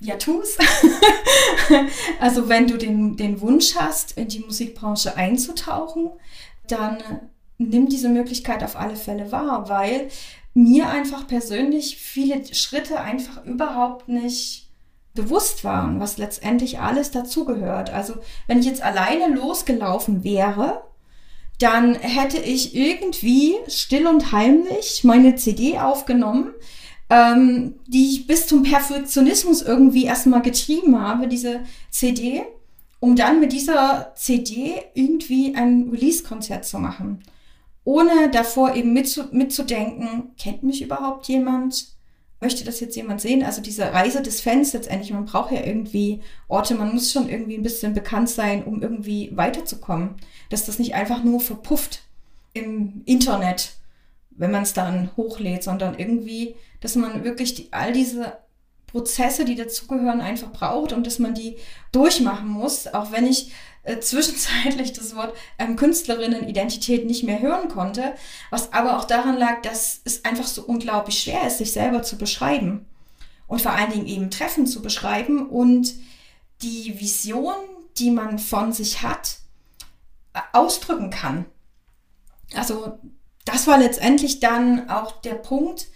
Ja, 0.00 0.16
tu's. 0.16 0.58
also 2.20 2.48
wenn 2.48 2.66
du 2.66 2.76
den, 2.76 3.16
den 3.16 3.40
Wunsch 3.40 3.76
hast, 3.76 4.18
in 4.18 4.28
die 4.28 4.40
Musikbranche 4.40 5.16
einzutauchen, 5.16 6.10
dann 6.66 6.98
nimm 7.58 7.88
diese 7.88 8.08
Möglichkeit 8.08 8.64
auf 8.64 8.76
alle 8.76 8.96
Fälle 8.96 9.30
wahr, 9.30 9.68
weil 9.68 10.08
mir 10.52 10.88
einfach 10.88 11.26
persönlich 11.26 11.96
viele 11.96 12.44
Schritte 12.54 13.00
einfach 13.00 13.44
überhaupt 13.44 14.08
nicht 14.08 14.63
bewusst 15.14 15.64
waren, 15.64 16.00
was 16.00 16.18
letztendlich 16.18 16.80
alles 16.80 17.10
dazugehört. 17.12 17.90
Also 17.90 18.14
wenn 18.46 18.58
ich 18.58 18.66
jetzt 18.66 18.82
alleine 18.82 19.34
losgelaufen 19.34 20.24
wäre, 20.24 20.82
dann 21.58 21.94
hätte 21.94 22.38
ich 22.38 22.74
irgendwie 22.74 23.54
still 23.68 24.06
und 24.06 24.32
heimlich 24.32 25.04
meine 25.04 25.36
CD 25.36 25.78
aufgenommen, 25.78 26.52
ähm, 27.10 27.76
die 27.86 28.10
ich 28.10 28.26
bis 28.26 28.48
zum 28.48 28.64
Perfektionismus 28.64 29.62
irgendwie 29.62 30.04
erstmal 30.04 30.42
getrieben 30.42 31.00
habe, 31.00 31.28
diese 31.28 31.60
CD, 31.90 32.42
um 32.98 33.14
dann 33.14 33.38
mit 33.38 33.52
dieser 33.52 34.12
CD 34.16 34.82
irgendwie 34.94 35.54
ein 35.54 35.90
Release-Konzert 35.92 36.64
zu 36.64 36.78
machen. 36.78 37.22
Ohne 37.84 38.30
davor 38.30 38.74
eben 38.74 38.92
mitzu 38.94 39.24
mitzudenken, 39.30 40.34
kennt 40.38 40.62
mich 40.62 40.82
überhaupt 40.82 41.28
jemand? 41.28 41.93
Möchte 42.40 42.64
das 42.64 42.80
jetzt 42.80 42.96
jemand 42.96 43.20
sehen? 43.20 43.42
Also 43.42 43.62
diese 43.62 43.92
Reise 43.92 44.22
des 44.22 44.40
Fans 44.40 44.72
letztendlich, 44.72 45.12
man 45.12 45.24
braucht 45.24 45.52
ja 45.52 45.64
irgendwie 45.64 46.20
Orte, 46.48 46.74
man 46.74 46.92
muss 46.92 47.12
schon 47.12 47.28
irgendwie 47.28 47.56
ein 47.56 47.62
bisschen 47.62 47.94
bekannt 47.94 48.28
sein, 48.28 48.64
um 48.64 48.82
irgendwie 48.82 49.30
weiterzukommen. 49.34 50.16
Dass 50.50 50.66
das 50.66 50.78
nicht 50.78 50.94
einfach 50.94 51.24
nur 51.24 51.40
verpufft. 51.40 52.02
im 52.54 53.02
Internet, 53.04 53.74
wenn 54.30 54.50
man 54.52 54.62
es 54.62 54.72
dann 54.72 55.10
hochlädt, 55.16 55.62
sondern 55.64 55.98
irgendwie, 55.98 56.54
dass 56.80 56.96
man 56.96 57.24
wirklich 57.24 57.54
die, 57.54 57.68
all 57.72 57.92
diese 57.92 58.38
Prozesse, 58.94 59.44
die 59.44 59.56
dazugehören, 59.56 60.20
einfach 60.20 60.52
braucht 60.52 60.92
und 60.92 61.04
dass 61.04 61.18
man 61.18 61.34
die 61.34 61.56
durchmachen 61.90 62.46
muss, 62.46 62.86
auch 62.86 63.10
wenn 63.10 63.26
ich 63.26 63.50
äh, 63.82 63.98
zwischenzeitlich 63.98 64.92
das 64.92 65.16
Wort 65.16 65.36
ähm, 65.58 65.74
Künstlerinnen-Identität 65.74 67.04
nicht 67.04 67.24
mehr 67.24 67.40
hören 67.40 67.68
konnte, 67.68 68.14
was 68.50 68.72
aber 68.72 68.96
auch 68.96 69.04
daran 69.04 69.36
lag, 69.36 69.62
dass 69.62 70.00
es 70.04 70.24
einfach 70.24 70.46
so 70.46 70.62
unglaublich 70.62 71.18
schwer 71.18 71.44
ist, 71.44 71.58
sich 71.58 71.72
selber 71.72 72.04
zu 72.04 72.16
beschreiben 72.16 72.86
und 73.48 73.60
vor 73.60 73.72
allen 73.72 73.90
Dingen 73.90 74.06
eben 74.06 74.30
Treffen 74.30 74.68
zu 74.68 74.80
beschreiben 74.80 75.48
und 75.48 75.94
die 76.62 77.00
Vision, 77.00 77.56
die 77.98 78.12
man 78.12 78.38
von 78.38 78.72
sich 78.72 79.02
hat, 79.02 79.38
äh, 80.34 80.40
ausdrücken 80.52 81.10
kann. 81.10 81.46
Also 82.54 83.00
das 83.44 83.66
war 83.66 83.76
letztendlich 83.76 84.38
dann 84.38 84.88
auch 84.88 85.20
der 85.22 85.34
Punkt, 85.34 85.88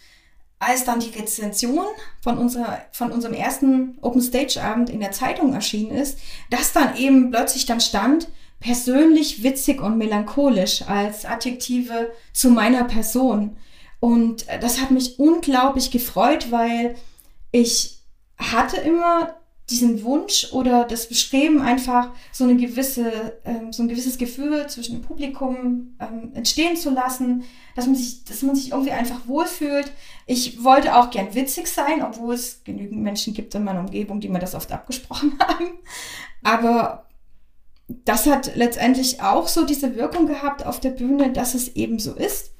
als 0.59 0.85
dann 0.85 1.01
die 1.01 1.11
Rezension 1.11 1.87
von, 2.21 2.38
unserer, 2.38 2.81
von 2.92 3.12
unserem 3.12 3.35
ersten 3.35 3.99
Open 4.01 4.21
Stage 4.21 4.61
Abend 4.62 4.90
in 4.90 5.01
der 5.01 5.12
Zeitung 5.12 5.55
erschienen 5.55 5.92
ist, 5.92 6.18
dass 6.51 6.73
dann 6.73 6.97
eben 6.97 7.31
plötzlich 7.31 7.66
dann 7.66 7.81
stand, 7.81 8.29
persönlich 8.61 9.42
witzig 9.42 9.81
und 9.81 9.99
melancholisch 9.99 10.83
als 10.83 11.25
Adjektive 11.25 12.11
zu 12.33 12.51
meiner 12.51 12.85
Person. 12.85 13.57
Und 14.01 14.47
das 14.61 14.81
hat 14.81 14.90
mich 14.90 15.18
unglaublich 15.18 15.90
gefreut, 15.90 16.51
weil 16.51 16.97
ich 17.53 17.99
hatte 18.37 18.79
immer 18.79 19.38
diesen 19.70 20.02
Wunsch 20.02 20.52
oder 20.52 20.85
das 20.85 21.09
Bestreben 21.09 21.61
einfach 21.61 22.11
so 22.33 22.44
eine 22.44 22.57
gewisse, 22.57 23.38
ähm, 23.44 23.72
so 23.72 23.83
ein 23.83 23.88
gewisses 23.88 24.16
Gefühl 24.16 24.66
zwischen 24.68 24.96
dem 24.96 25.02
Publikum 25.02 25.96
ähm, 26.00 26.33
entstehen 26.35 26.76
zu 26.76 26.90
lassen, 26.90 27.44
dass 27.76 27.87
man 27.87 27.94
sich, 27.94 28.24
dass 28.24 28.42
man 28.42 28.57
sich 28.57 28.72
irgendwie 28.72 28.92
einfach 28.92 29.26
wohlfühlt. 29.26 29.92
Ich 30.26 30.64
wollte 30.64 30.96
auch 30.96 31.11
gern 31.11 31.35
witzig 31.35 31.68
sein, 31.68 32.02
obwohl 32.02 32.35
es 32.35 32.62
genügend 32.64 33.02
Menschen 33.02 33.35
gibt 33.35 33.54
in 33.54 33.64
meiner 33.64 33.81
Umgebung, 33.81 34.20
die 34.20 34.28
mir 34.28 34.38
das 34.38 34.54
oft 34.54 34.72
abgesprochen 34.72 35.38
haben. 35.38 35.66
Aber 36.42 37.07
das 37.88 38.26
hat 38.26 38.57
letztendlich 38.57 39.22
auch 39.22 39.48
so 39.48 39.66
diese 39.66 39.96
Wirkung 39.96 40.26
gehabt 40.26 40.64
auf 40.64 40.81
der 40.81 40.90
Bühne, 40.90 41.33
dass 41.33 41.54
es 41.54 41.68
eben 41.76 41.98
so 41.98 42.14
ist. 42.14 42.54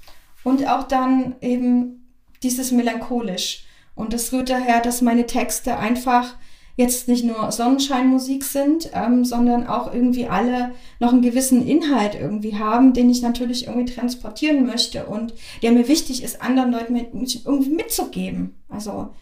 Und 0.45 0.67
auch 0.69 0.85
dann 0.85 1.37
eben 1.41 2.13
dieses 2.43 2.71
melancholisch. 2.71 3.65
Und 3.95 4.13
das 4.13 4.33
rührt 4.33 4.51
daher, 4.51 4.81
dass 4.81 5.03
meine 5.03 5.27
Texte 5.27 5.77
einfach 5.77 6.37
jetzt 6.79 7.09
nicht 7.09 7.25
nur 7.25 7.51
Sonnenscheinmusik 7.51 8.45
sind, 8.45 8.91
ähm, 8.95 9.25
sondern 9.25 9.67
auch 9.67 9.93
irgendwie 9.93 10.29
alle 10.29 10.71
noch 11.01 11.13
einen 11.13 11.23
gewissen 11.23 11.67
Inhalt 11.67 12.15
irgendwie 12.15 12.57
haben, 12.57 12.93
den 12.93 13.11
ich 13.11 13.21
natürlich 13.21 13.67
irgendwie 13.67 13.93
transportieren 13.93 14.65
möchte 14.65 15.07
und 15.07 15.35
der 15.61 15.73
mir 15.73 15.89
wichtig 15.89 16.23
ist, 16.23 16.41
anderen 16.41 16.71
Leuten 16.71 16.93
mit, 16.93 17.13
irgendwie 17.13 17.75
mitzugeben. 17.75 18.63
Also 18.69 19.13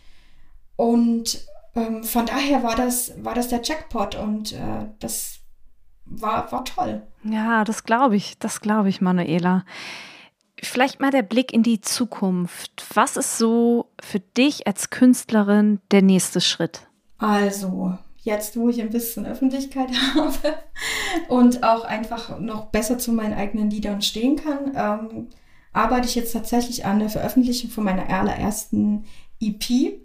und 0.76 1.46
ähm, 1.74 2.04
von 2.04 2.26
daher 2.26 2.62
war 2.62 2.76
das 2.76 3.14
war 3.24 3.34
das 3.34 3.48
der 3.48 3.62
Jackpot 3.62 4.16
und 4.16 4.52
äh, 4.52 4.88
das 4.98 5.38
war 6.04 6.52
war 6.52 6.62
toll. 6.66 7.06
Ja, 7.24 7.64
das 7.64 7.84
glaube 7.84 8.16
ich, 8.16 8.38
das 8.38 8.60
glaube 8.60 8.90
ich, 8.90 9.00
Manuela. 9.00 9.64
Vielleicht 10.62 11.00
mal 11.00 11.10
der 11.10 11.22
Blick 11.22 11.54
in 11.54 11.62
die 11.62 11.80
Zukunft. 11.80 12.84
Was 12.92 13.16
ist 13.16 13.38
so 13.38 13.90
für 13.98 14.20
dich 14.20 14.66
als 14.66 14.90
Künstlerin 14.90 15.80
der 15.90 16.02
nächste 16.02 16.42
Schritt? 16.42 16.85
Also, 17.18 17.96
jetzt, 18.26 18.56
wo 18.56 18.68
ich 18.68 18.82
ein 18.82 18.90
bisschen 18.90 19.24
Öffentlichkeit 19.24 19.88
habe 20.14 20.54
und 21.28 21.62
auch 21.62 21.84
einfach 21.84 22.38
noch 22.40 22.66
besser 22.66 22.98
zu 22.98 23.12
meinen 23.12 23.34
eigenen 23.34 23.70
Liedern 23.70 24.02
stehen 24.02 24.36
kann, 24.36 24.72
ähm, 24.74 25.28
arbeite 25.72 26.08
ich 26.08 26.14
jetzt 26.14 26.32
tatsächlich 26.32 26.84
an 26.84 26.98
der 26.98 27.08
Veröffentlichung 27.08 27.70
von 27.70 27.84
meiner 27.84 28.10
allerersten 28.10 29.04
EP. 29.40 30.00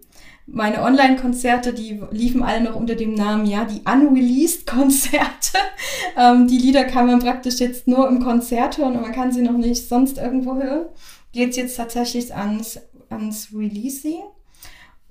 Meine 0.46 0.84
Online-Konzerte, 0.84 1.74
die 1.74 2.02
liefen 2.12 2.44
alle 2.44 2.62
noch 2.62 2.76
unter 2.76 2.96
dem 2.96 3.14
Namen, 3.14 3.46
ja, 3.46 3.66
die 3.66 3.82
Unreleased-Konzerte. 3.90 5.58
ähm, 6.18 6.48
die 6.48 6.58
Lieder 6.58 6.84
kann 6.84 7.08
man 7.08 7.20
praktisch 7.20 7.60
jetzt 7.60 7.88
nur 7.88 8.08
im 8.08 8.22
Konzert 8.22 8.78
hören 8.78 8.96
und 8.96 9.02
man 9.02 9.14
kann 9.14 9.32
sie 9.32 9.42
noch 9.42 9.58
nicht 9.58 9.88
sonst 9.88 10.18
irgendwo 10.18 10.56
hören. 10.56 10.88
Geht 11.32 11.56
jetzt 11.56 11.78
tatsächlich 11.78 12.36
ans, 12.36 12.80
ans 13.10 13.50
Releasing. 13.54 14.22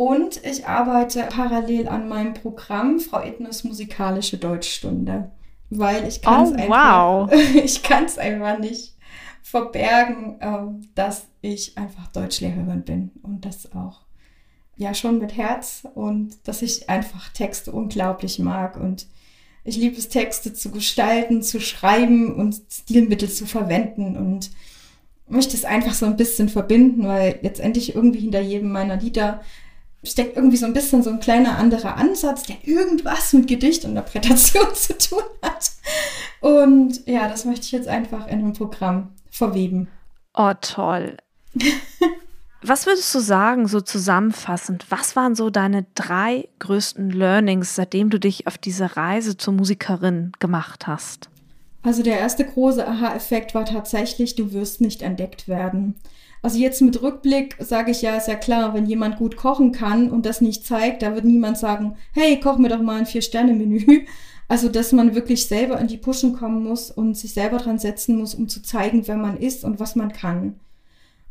Und 0.00 0.42
ich 0.46 0.66
arbeite 0.66 1.24
parallel 1.24 1.86
an 1.86 2.08
meinem 2.08 2.32
Programm 2.32 3.00
Frau 3.00 3.20
Ednes 3.20 3.64
musikalische 3.64 4.38
Deutschstunde, 4.38 5.30
weil 5.68 6.08
ich 6.08 6.22
kann 6.22 6.44
es 6.44 6.52
oh, 6.52 6.54
einfach, 6.54 7.28
wow. 7.28 7.32
ich 7.62 7.82
kann 7.82 8.06
es 8.06 8.16
einfach 8.16 8.58
nicht 8.58 8.96
verbergen, 9.42 10.38
ähm, 10.40 10.88
dass 10.94 11.26
ich 11.42 11.76
einfach 11.76 12.06
Deutschlehrerin 12.06 12.82
bin 12.82 13.10
und 13.22 13.44
das 13.44 13.74
auch 13.74 14.00
ja 14.78 14.94
schon 14.94 15.18
mit 15.18 15.36
Herz 15.36 15.86
und 15.94 16.48
dass 16.48 16.62
ich 16.62 16.88
einfach 16.88 17.28
Texte 17.34 17.70
unglaublich 17.70 18.38
mag 18.38 18.80
und 18.80 19.06
ich 19.64 19.76
liebe 19.76 19.98
es, 19.98 20.08
Texte 20.08 20.54
zu 20.54 20.70
gestalten, 20.70 21.42
zu 21.42 21.60
schreiben 21.60 22.34
und 22.34 22.58
Stilmittel 22.72 23.28
zu 23.28 23.44
verwenden 23.44 24.16
und 24.16 24.50
möchte 25.28 25.54
es 25.54 25.66
einfach 25.66 25.92
so 25.92 26.06
ein 26.06 26.16
bisschen 26.16 26.48
verbinden, 26.48 27.06
weil 27.06 27.38
letztendlich 27.42 27.94
irgendwie 27.94 28.20
hinter 28.20 28.40
jedem 28.40 28.72
meiner 28.72 28.96
Lieder 28.96 29.42
steckt 30.02 30.36
irgendwie 30.36 30.56
so 30.56 30.66
ein 30.66 30.72
bisschen 30.72 31.02
so 31.02 31.10
ein 31.10 31.20
kleiner 31.20 31.58
anderer 31.58 31.96
Ansatz, 31.96 32.44
der 32.44 32.56
irgendwas 32.62 33.32
mit 33.32 33.48
Gedicht 33.48 33.84
und 33.84 33.90
Interpretation 33.90 34.66
zu 34.74 34.96
tun 34.96 35.22
hat. 35.42 35.70
Und 36.40 37.06
ja, 37.06 37.28
das 37.28 37.44
möchte 37.44 37.66
ich 37.66 37.72
jetzt 37.72 37.88
einfach 37.88 38.26
in 38.26 38.38
einem 38.38 38.52
Programm 38.54 39.12
verweben. 39.30 39.88
Oh, 40.34 40.52
toll. 40.60 41.16
was 42.62 42.86
würdest 42.86 43.14
du 43.14 43.20
sagen, 43.20 43.68
so 43.68 43.80
zusammenfassend, 43.80 44.86
was 44.88 45.16
waren 45.16 45.34
so 45.34 45.50
deine 45.50 45.84
drei 45.94 46.48
größten 46.60 47.10
Learnings, 47.10 47.74
seitdem 47.74 48.08
du 48.08 48.18
dich 48.18 48.46
auf 48.46 48.56
diese 48.56 48.96
Reise 48.96 49.36
zur 49.36 49.54
Musikerin 49.54 50.32
gemacht 50.38 50.86
hast? 50.86 51.28
Also 51.82 52.02
der 52.02 52.18
erste 52.18 52.44
große 52.44 52.86
Aha-Effekt 52.86 53.54
war 53.54 53.64
tatsächlich, 53.64 54.34
du 54.34 54.52
wirst 54.52 54.80
nicht 54.80 55.02
entdeckt 55.02 55.48
werden. 55.48 55.94
Also 56.42 56.58
jetzt 56.58 56.80
mit 56.80 57.02
Rückblick 57.02 57.56
sage 57.58 57.90
ich 57.90 58.02
ja, 58.02 58.16
ist 58.16 58.28
ja 58.28 58.34
klar, 58.34 58.72
wenn 58.72 58.86
jemand 58.86 59.18
gut 59.18 59.36
kochen 59.36 59.72
kann 59.72 60.10
und 60.10 60.24
das 60.24 60.40
nicht 60.40 60.64
zeigt, 60.64 61.02
da 61.02 61.14
wird 61.14 61.24
niemand 61.24 61.58
sagen, 61.58 61.96
hey, 62.12 62.40
koch 62.40 62.56
mir 62.56 62.68
doch 62.68 62.80
mal 62.80 62.98
ein 62.98 63.06
Vier-Sterne-Menü. 63.06 64.06
Also, 64.48 64.68
dass 64.68 64.90
man 64.90 65.14
wirklich 65.14 65.46
selber 65.46 65.78
in 65.78 65.86
die 65.86 65.96
Pushen 65.96 66.34
kommen 66.34 66.64
muss 66.64 66.90
und 66.90 67.16
sich 67.16 67.34
selber 67.34 67.58
dran 67.58 67.78
setzen 67.78 68.18
muss, 68.18 68.34
um 68.34 68.48
zu 68.48 68.62
zeigen, 68.62 69.06
wer 69.06 69.16
man 69.16 69.36
ist 69.36 69.62
und 69.62 69.78
was 69.78 69.94
man 69.94 70.12
kann. 70.12 70.58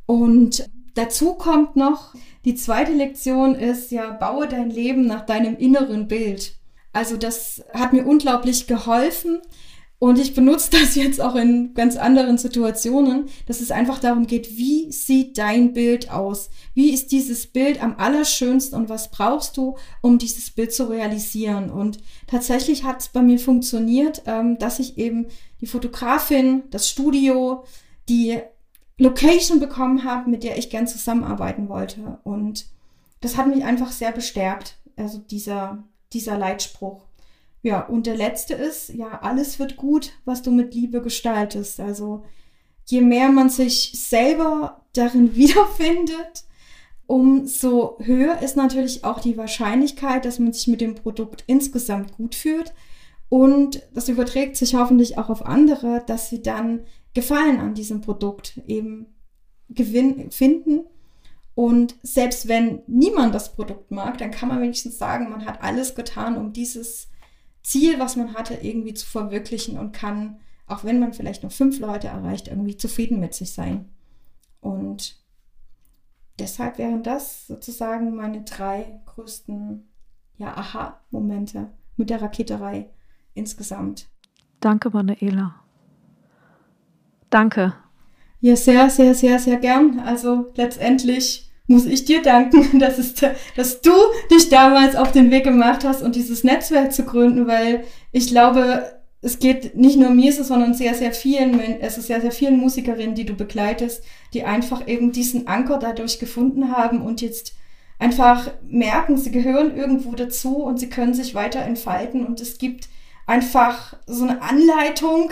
Und 0.06 0.69
dazu 0.95 1.34
kommt 1.34 1.76
noch, 1.76 2.13
die 2.45 2.56
zweite 2.56 2.93
Lektion 2.93 3.56
ist 3.56 3.91
ja, 3.91 4.12
baue 4.12 4.48
dein 4.48 4.69
Leben 4.69 5.06
nach 5.06 5.26
deinem 5.26 5.58
inneren 5.58 6.08
Bild. 6.08 6.56
Also 6.93 7.17
das 7.17 7.62
hat 7.74 7.91
mir 7.91 8.06
unglaublich 8.06 8.67
geholfen, 8.67 9.41
und 10.00 10.18
ich 10.18 10.34
benutze 10.34 10.72
das 10.72 10.96
jetzt 10.96 11.20
auch 11.20 11.36
in 11.36 11.74
ganz 11.74 11.98
anderen 11.98 12.38
Situationen, 12.38 13.26
dass 13.48 13.60
es 13.60 13.70
einfach 13.70 14.00
darum 14.00 14.28
geht, 14.28 14.58
wie 14.58 14.90
sieht 14.94 15.38
dein 15.38 15.74
Bild 15.74 16.10
aus? 16.10 16.50
Wie 16.74 16.92
ist 16.92 17.12
dieses 17.12 17.48
Bild 17.48 17.84
am 17.84 17.96
allerschönsten 17.98 18.80
und 18.80 18.88
was 18.88 19.12
brauchst 19.12 19.58
du, 19.58 19.76
um 20.02 20.18
dieses 20.18 20.52
Bild 20.52 20.74
zu 20.74 20.90
realisieren? 20.90 21.70
Und 21.70 21.98
tatsächlich 22.28 22.86
hat 22.86 23.02
es 23.02 23.10
bei 23.10 23.22
mir 23.22 23.40
funktioniert, 23.40 24.24
ähm, 24.26 24.58
dass 24.58 24.80
ich 24.80 24.98
eben 24.98 25.28
die 25.60 25.68
Fotografin, 25.68 26.64
das 26.72 26.90
Studio, 26.90 27.66
die 28.08 28.40
Location 28.98 29.60
bekommen 29.60 30.06
habe, 30.06 30.30
mit 30.30 30.44
der 30.44 30.58
ich 30.58 30.70
gern 30.70 30.88
zusammenarbeiten 30.88 31.68
wollte. 31.68 32.20
Und 32.24 32.68
das 33.20 33.36
hat 33.36 33.48
mich 33.48 33.66
einfach 33.66 33.92
sehr 33.92 34.14
bestärkt, 34.14 34.78
also 34.96 35.18
dieser, 35.18 35.84
dieser 36.14 36.38
Leitspruch. 36.38 37.09
Ja, 37.62 37.82
und 37.82 38.06
der 38.06 38.15
letzte 38.15 38.54
ist, 38.54 38.89
ja, 38.89 39.19
alles 39.22 39.60
wird 39.60 39.76
gut, 39.76 40.13
was 40.26 40.41
du 40.41 40.52
mit 40.52 40.74
Liebe 40.74 41.02
gestaltest. 41.02 41.80
Also 41.80 42.24
je 42.86 43.02
mehr 43.02 43.30
man 43.30 43.50
sich 43.50 43.91
selber 43.95 44.86
darin 44.93 45.36
wiederfindet, 45.36 46.45
umso 47.06 47.98
höher 48.00 48.41
ist 48.41 48.56
natürlich 48.56 49.04
auch 49.04 49.19
die 49.19 49.36
Wahrscheinlichkeit, 49.36 50.26
dass 50.26 50.39
man 50.39 50.54
sich 50.54 50.67
mit 50.67 50.80
dem 50.80 50.95
Produkt 50.95 51.43
insgesamt 51.48 52.13
gut 52.13 52.36
fühlt. 52.36 52.74
Und 53.30 53.84
das 53.93 54.10
überträgt 54.10 54.56
sich 54.56 54.76
hoffentlich 54.76 55.17
auch 55.17 55.30
auf 55.30 55.45
andere, 55.45 56.04
dass 56.06 56.30
sie 56.30 56.41
dann 56.41 56.82
Gefallen 57.13 57.60
an 57.60 57.74
diesem 57.74 58.02
Produkt 58.02 58.62
eben 58.67 59.08
gewinn 59.69 60.32
finden. 60.32 60.82
Und 61.56 61.95
selbst 62.04 62.48
wenn 62.48 62.84
niemand 62.88 63.36
das 63.36 63.56
Produkt 63.56 63.91
mag, 63.91 64.17
dann 64.19 64.32
kann 64.32 64.50
man 64.50 64.62
wenigstens 64.62 64.98
sagen, 64.98 65.30
man 65.30 65.45
hat 65.45 65.62
alles 65.62 65.95
getan, 65.95 66.38
um 66.38 66.54
dieses 66.54 67.10
Ziel, 67.63 68.00
was 68.00 68.15
man 68.15 68.34
hatte, 68.34 68.56
irgendwie 68.56 68.93
zu 68.93 69.06
verwirklichen 69.06 69.78
und 69.78 69.91
kann, 69.91 70.39
auch 70.67 70.84
wenn 70.84 71.00
man 71.00 71.13
vielleicht 71.13 71.43
nur 71.43 71.52
fünf 71.52 71.80
Leute 71.80 72.08
erreicht, 72.08 72.48
irgendwie 72.48 72.78
zufrieden 72.78 73.19
mit 73.19 73.34
sich 73.34 73.54
sein. 73.54 73.89
Und 74.62 75.17
deshalb 76.38 76.78
wären 76.78 77.04
das 77.04 77.48
sozusagen 77.48 78.15
meine 78.15 78.43
drei 78.43 79.02
größten 79.06 79.88
ja, 80.38 80.56
Aha-Momente 80.56 81.72
mit 81.98 82.10
der 82.10 82.22
Raketerei 82.22 82.89
insgesamt. 83.34 84.08
Danke, 84.60 84.89
Manuela. 84.89 85.56
Danke. 87.30 87.74
Ja, 88.41 88.56
sehr, 88.56 88.89
sehr, 88.89 89.13
sehr, 89.13 89.38
sehr 89.39 89.58
gern. 89.58 90.00
Also 90.00 90.52
letztendlich 90.56 91.49
muss 91.70 91.86
ich 91.86 92.04
dir 92.04 92.22
danken, 92.22 92.80
dass, 92.80 92.98
es, 92.98 93.14
dass 93.56 93.82
du 93.82 93.92
dich 94.32 94.50
damals 94.50 94.96
auf 94.96 95.12
den 95.12 95.32
Weg 95.32 95.46
gemacht 95.46 95.86
hast 95.86 96.02
und 96.02 96.16
dieses 96.16 96.44
Netzwerk 96.44 96.92
zu 96.92 97.04
gründen, 97.04 97.48
weil 97.48 97.84
ich 98.12 98.28
glaube, 98.28 98.84
es 99.22 99.40
geht 99.40 99.76
nicht 99.76 99.98
nur 99.98 100.10
mir 100.10 100.34
so, 100.34 100.44
sondern 100.44 100.74
sehr, 100.74 100.94
sehr 100.94 101.14
vielen, 101.14 101.60
es 101.82 101.98
ist 101.98 102.08
sehr, 102.08 102.22
sehr 102.22 102.32
vielen 102.32 102.58
Musikerinnen, 102.58 103.16
die 103.16 103.26
du 103.26 103.34
begleitest, 103.34 104.04
die 104.34 104.44
einfach 104.44 104.88
eben 104.88 105.12
diesen 105.12 105.48
Anker 105.48 105.78
dadurch 105.78 106.20
gefunden 106.20 106.72
haben 106.72 107.02
und 107.02 107.22
jetzt 107.22 107.54
einfach 108.00 108.50
merken, 108.68 109.18
sie 109.18 109.32
gehören 109.32 109.76
irgendwo 109.76 110.14
dazu 110.14 110.64
und 110.64 110.80
sie 110.80 110.90
können 110.90 111.14
sich 111.14 111.36
weiter 111.36 111.60
entfalten 111.60 112.26
und 112.26 112.42
es 112.42 112.58
gibt 112.58 112.88
einfach 113.28 113.96
so 114.08 114.24
eine 114.24 114.42
Anleitung, 114.42 115.32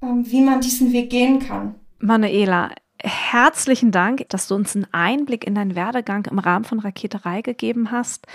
ähm, 0.00 0.24
wie 0.26 0.40
man 0.40 0.60
diesen 0.60 0.92
Weg 0.92 1.10
gehen 1.10 1.40
kann. 1.40 1.74
Manuela, 1.98 2.70
herzlichen 3.02 3.90
Dank, 3.90 4.28
dass 4.28 4.48
du 4.48 4.54
uns 4.54 4.74
einen 4.74 4.86
Einblick 4.92 5.46
in 5.46 5.54
deinen 5.54 5.74
Werdegang 5.74 6.26
im 6.26 6.38
Rahmen 6.38 6.64
von 6.64 6.78
Raketerei 6.78 7.42
gegeben 7.42 7.90
hast. 7.90 8.26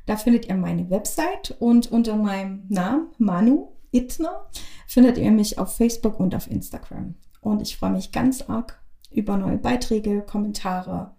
Da 0.04 0.16
findet 0.16 0.48
ihr 0.48 0.56
meine 0.56 0.90
Website 0.90 1.54
und 1.58 1.92
unter 1.92 2.16
meinem 2.16 2.64
Namen 2.68 3.06
Manu 3.18 3.68
Itner 3.90 4.46
findet 4.86 5.18
ihr 5.18 5.30
mich 5.30 5.58
auf 5.58 5.76
Facebook 5.76 6.20
und 6.20 6.34
auf 6.34 6.50
Instagram. 6.50 7.14
Und 7.40 7.62
ich 7.62 7.76
freue 7.76 7.90
mich 7.90 8.12
ganz 8.12 8.42
arg 8.42 8.80
über 9.10 9.36
neue 9.36 9.58
Beiträge, 9.58 10.22
Kommentare 10.22 11.12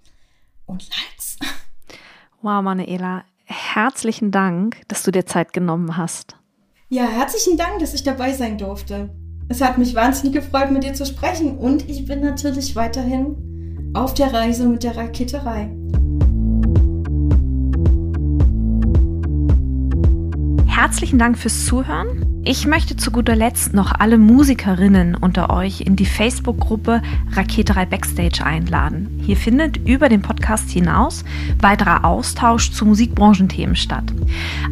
und 0.66 0.88
Likes. 0.90 1.38
Wow, 2.42 2.62
Manuela, 2.62 3.24
herzlichen 3.46 4.32
Dank, 4.32 4.82
dass 4.88 5.04
du 5.04 5.12
dir 5.12 5.26
Zeit 5.26 5.54
genommen 5.54 5.98
hast. 5.98 6.38
Ja, 6.88 7.04
herzlichen 7.04 7.58
Dank, 7.58 7.80
dass 7.80 7.94
ich 7.94 8.04
dabei 8.04 8.34
sein 8.34 8.58
durfte. 8.58 9.10
Es 9.48 9.62
hat 9.62 9.78
mich 9.78 9.96
wahnsinnig 9.96 10.34
gefreut, 10.34 10.72
mit 10.72 10.84
dir 10.84 10.94
zu 10.94 11.06
sprechen 11.06 11.58
und 11.58 11.90
ich 11.90 12.06
bin 12.06 12.22
natürlich 12.22 12.76
weiterhin 12.76 13.92
auf 13.94 14.14
der 14.14 14.34
Reise 14.34 14.68
mit 14.68 14.84
der 14.84 14.96
Raketerei. 14.96 15.76
Herzlichen 20.68 21.20
Dank 21.20 21.38
fürs 21.38 21.66
Zuhören. 21.66 22.29
Ich 22.46 22.66
möchte 22.66 22.96
zu 22.96 23.12
guter 23.12 23.36
Letzt 23.36 23.74
noch 23.74 23.92
alle 23.92 24.18
Musikerinnen 24.18 25.14
unter 25.14 25.50
euch 25.50 25.82
in 25.82 25.98
die 25.98 26.06
Facebook-Gruppe 26.06 27.02
Raketerei 27.34 27.86
Backstage 27.86 28.44
einladen. 28.44 29.22
Hier 29.26 29.36
findet 29.36 29.78
über 29.86 30.08
den 30.08 30.22
Podcast 30.22 30.70
hinaus 30.72 31.26
weiterer 31.62 32.06
Austausch 32.06 32.72
zu 32.72 32.86
Musikbranchenthemen 32.86 33.76
statt. 33.76 34.06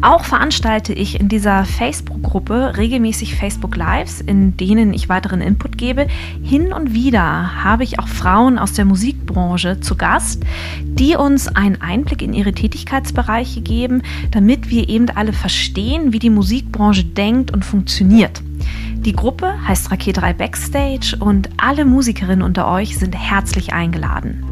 Auch 0.00 0.24
veranstalte 0.24 0.94
ich 0.94 1.20
in 1.20 1.28
dieser 1.28 1.66
Facebook-Gruppe 1.66 2.74
regelmäßig 2.78 3.36
Facebook 3.36 3.76
Lives, 3.76 4.22
in 4.22 4.56
denen 4.56 4.94
ich 4.94 5.10
weiteren 5.10 5.42
Input 5.42 5.76
gebe. 5.76 6.06
Hin 6.42 6.72
und 6.72 6.94
wieder 6.94 7.62
habe 7.62 7.84
ich 7.84 7.98
auch 7.98 8.08
Frauen 8.08 8.58
aus 8.58 8.72
der 8.72 8.86
Musikbranche 8.86 9.78
zu 9.80 9.94
Gast, 9.94 10.42
die 10.82 11.16
uns 11.16 11.48
einen 11.48 11.80
Einblick 11.80 12.22
in 12.22 12.32
ihre 12.32 12.52
Tätigkeitsbereiche 12.52 13.60
geben, 13.60 14.02
damit 14.30 14.70
wir 14.70 14.88
eben 14.88 15.10
alle 15.10 15.34
verstehen, 15.34 16.12
wie 16.12 16.18
die 16.18 16.30
Musikbranche 16.30 17.04
denkt 17.04 17.52
und 17.52 17.64
funktioniert. 17.68 18.42
Die 19.04 19.12
Gruppe 19.12 19.54
heißt 19.66 19.90
Raketerei 19.90 20.32
Backstage 20.32 21.16
und 21.20 21.50
alle 21.56 21.84
Musikerinnen 21.84 22.42
unter 22.42 22.68
euch 22.68 22.98
sind 22.98 23.14
herzlich 23.14 23.72
eingeladen. 23.72 24.42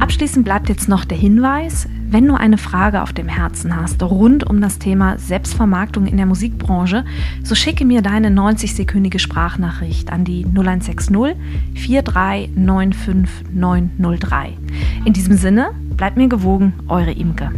Abschließend 0.00 0.44
bleibt 0.44 0.68
jetzt 0.68 0.88
noch 0.88 1.04
der 1.04 1.18
Hinweis, 1.18 1.86
wenn 2.08 2.26
du 2.26 2.34
eine 2.34 2.58
Frage 2.58 3.02
auf 3.02 3.12
dem 3.12 3.28
Herzen 3.28 3.76
hast 3.76 4.02
rund 4.02 4.48
um 4.48 4.60
das 4.60 4.80
Thema 4.80 5.16
Selbstvermarktung 5.18 6.06
in 6.06 6.16
der 6.16 6.26
Musikbranche, 6.26 7.04
so 7.44 7.54
schicke 7.54 7.84
mir 7.84 8.02
deine 8.02 8.30
90-sekündige 8.30 9.20
Sprachnachricht 9.20 10.10
an 10.10 10.24
die 10.24 10.44
0160 10.44 11.36
4395903. 11.76 14.56
In 15.04 15.12
diesem 15.12 15.36
Sinne, 15.36 15.70
bleibt 15.96 16.16
mir 16.16 16.28
gewogen, 16.28 16.72
eure 16.88 17.12
Imke. 17.12 17.52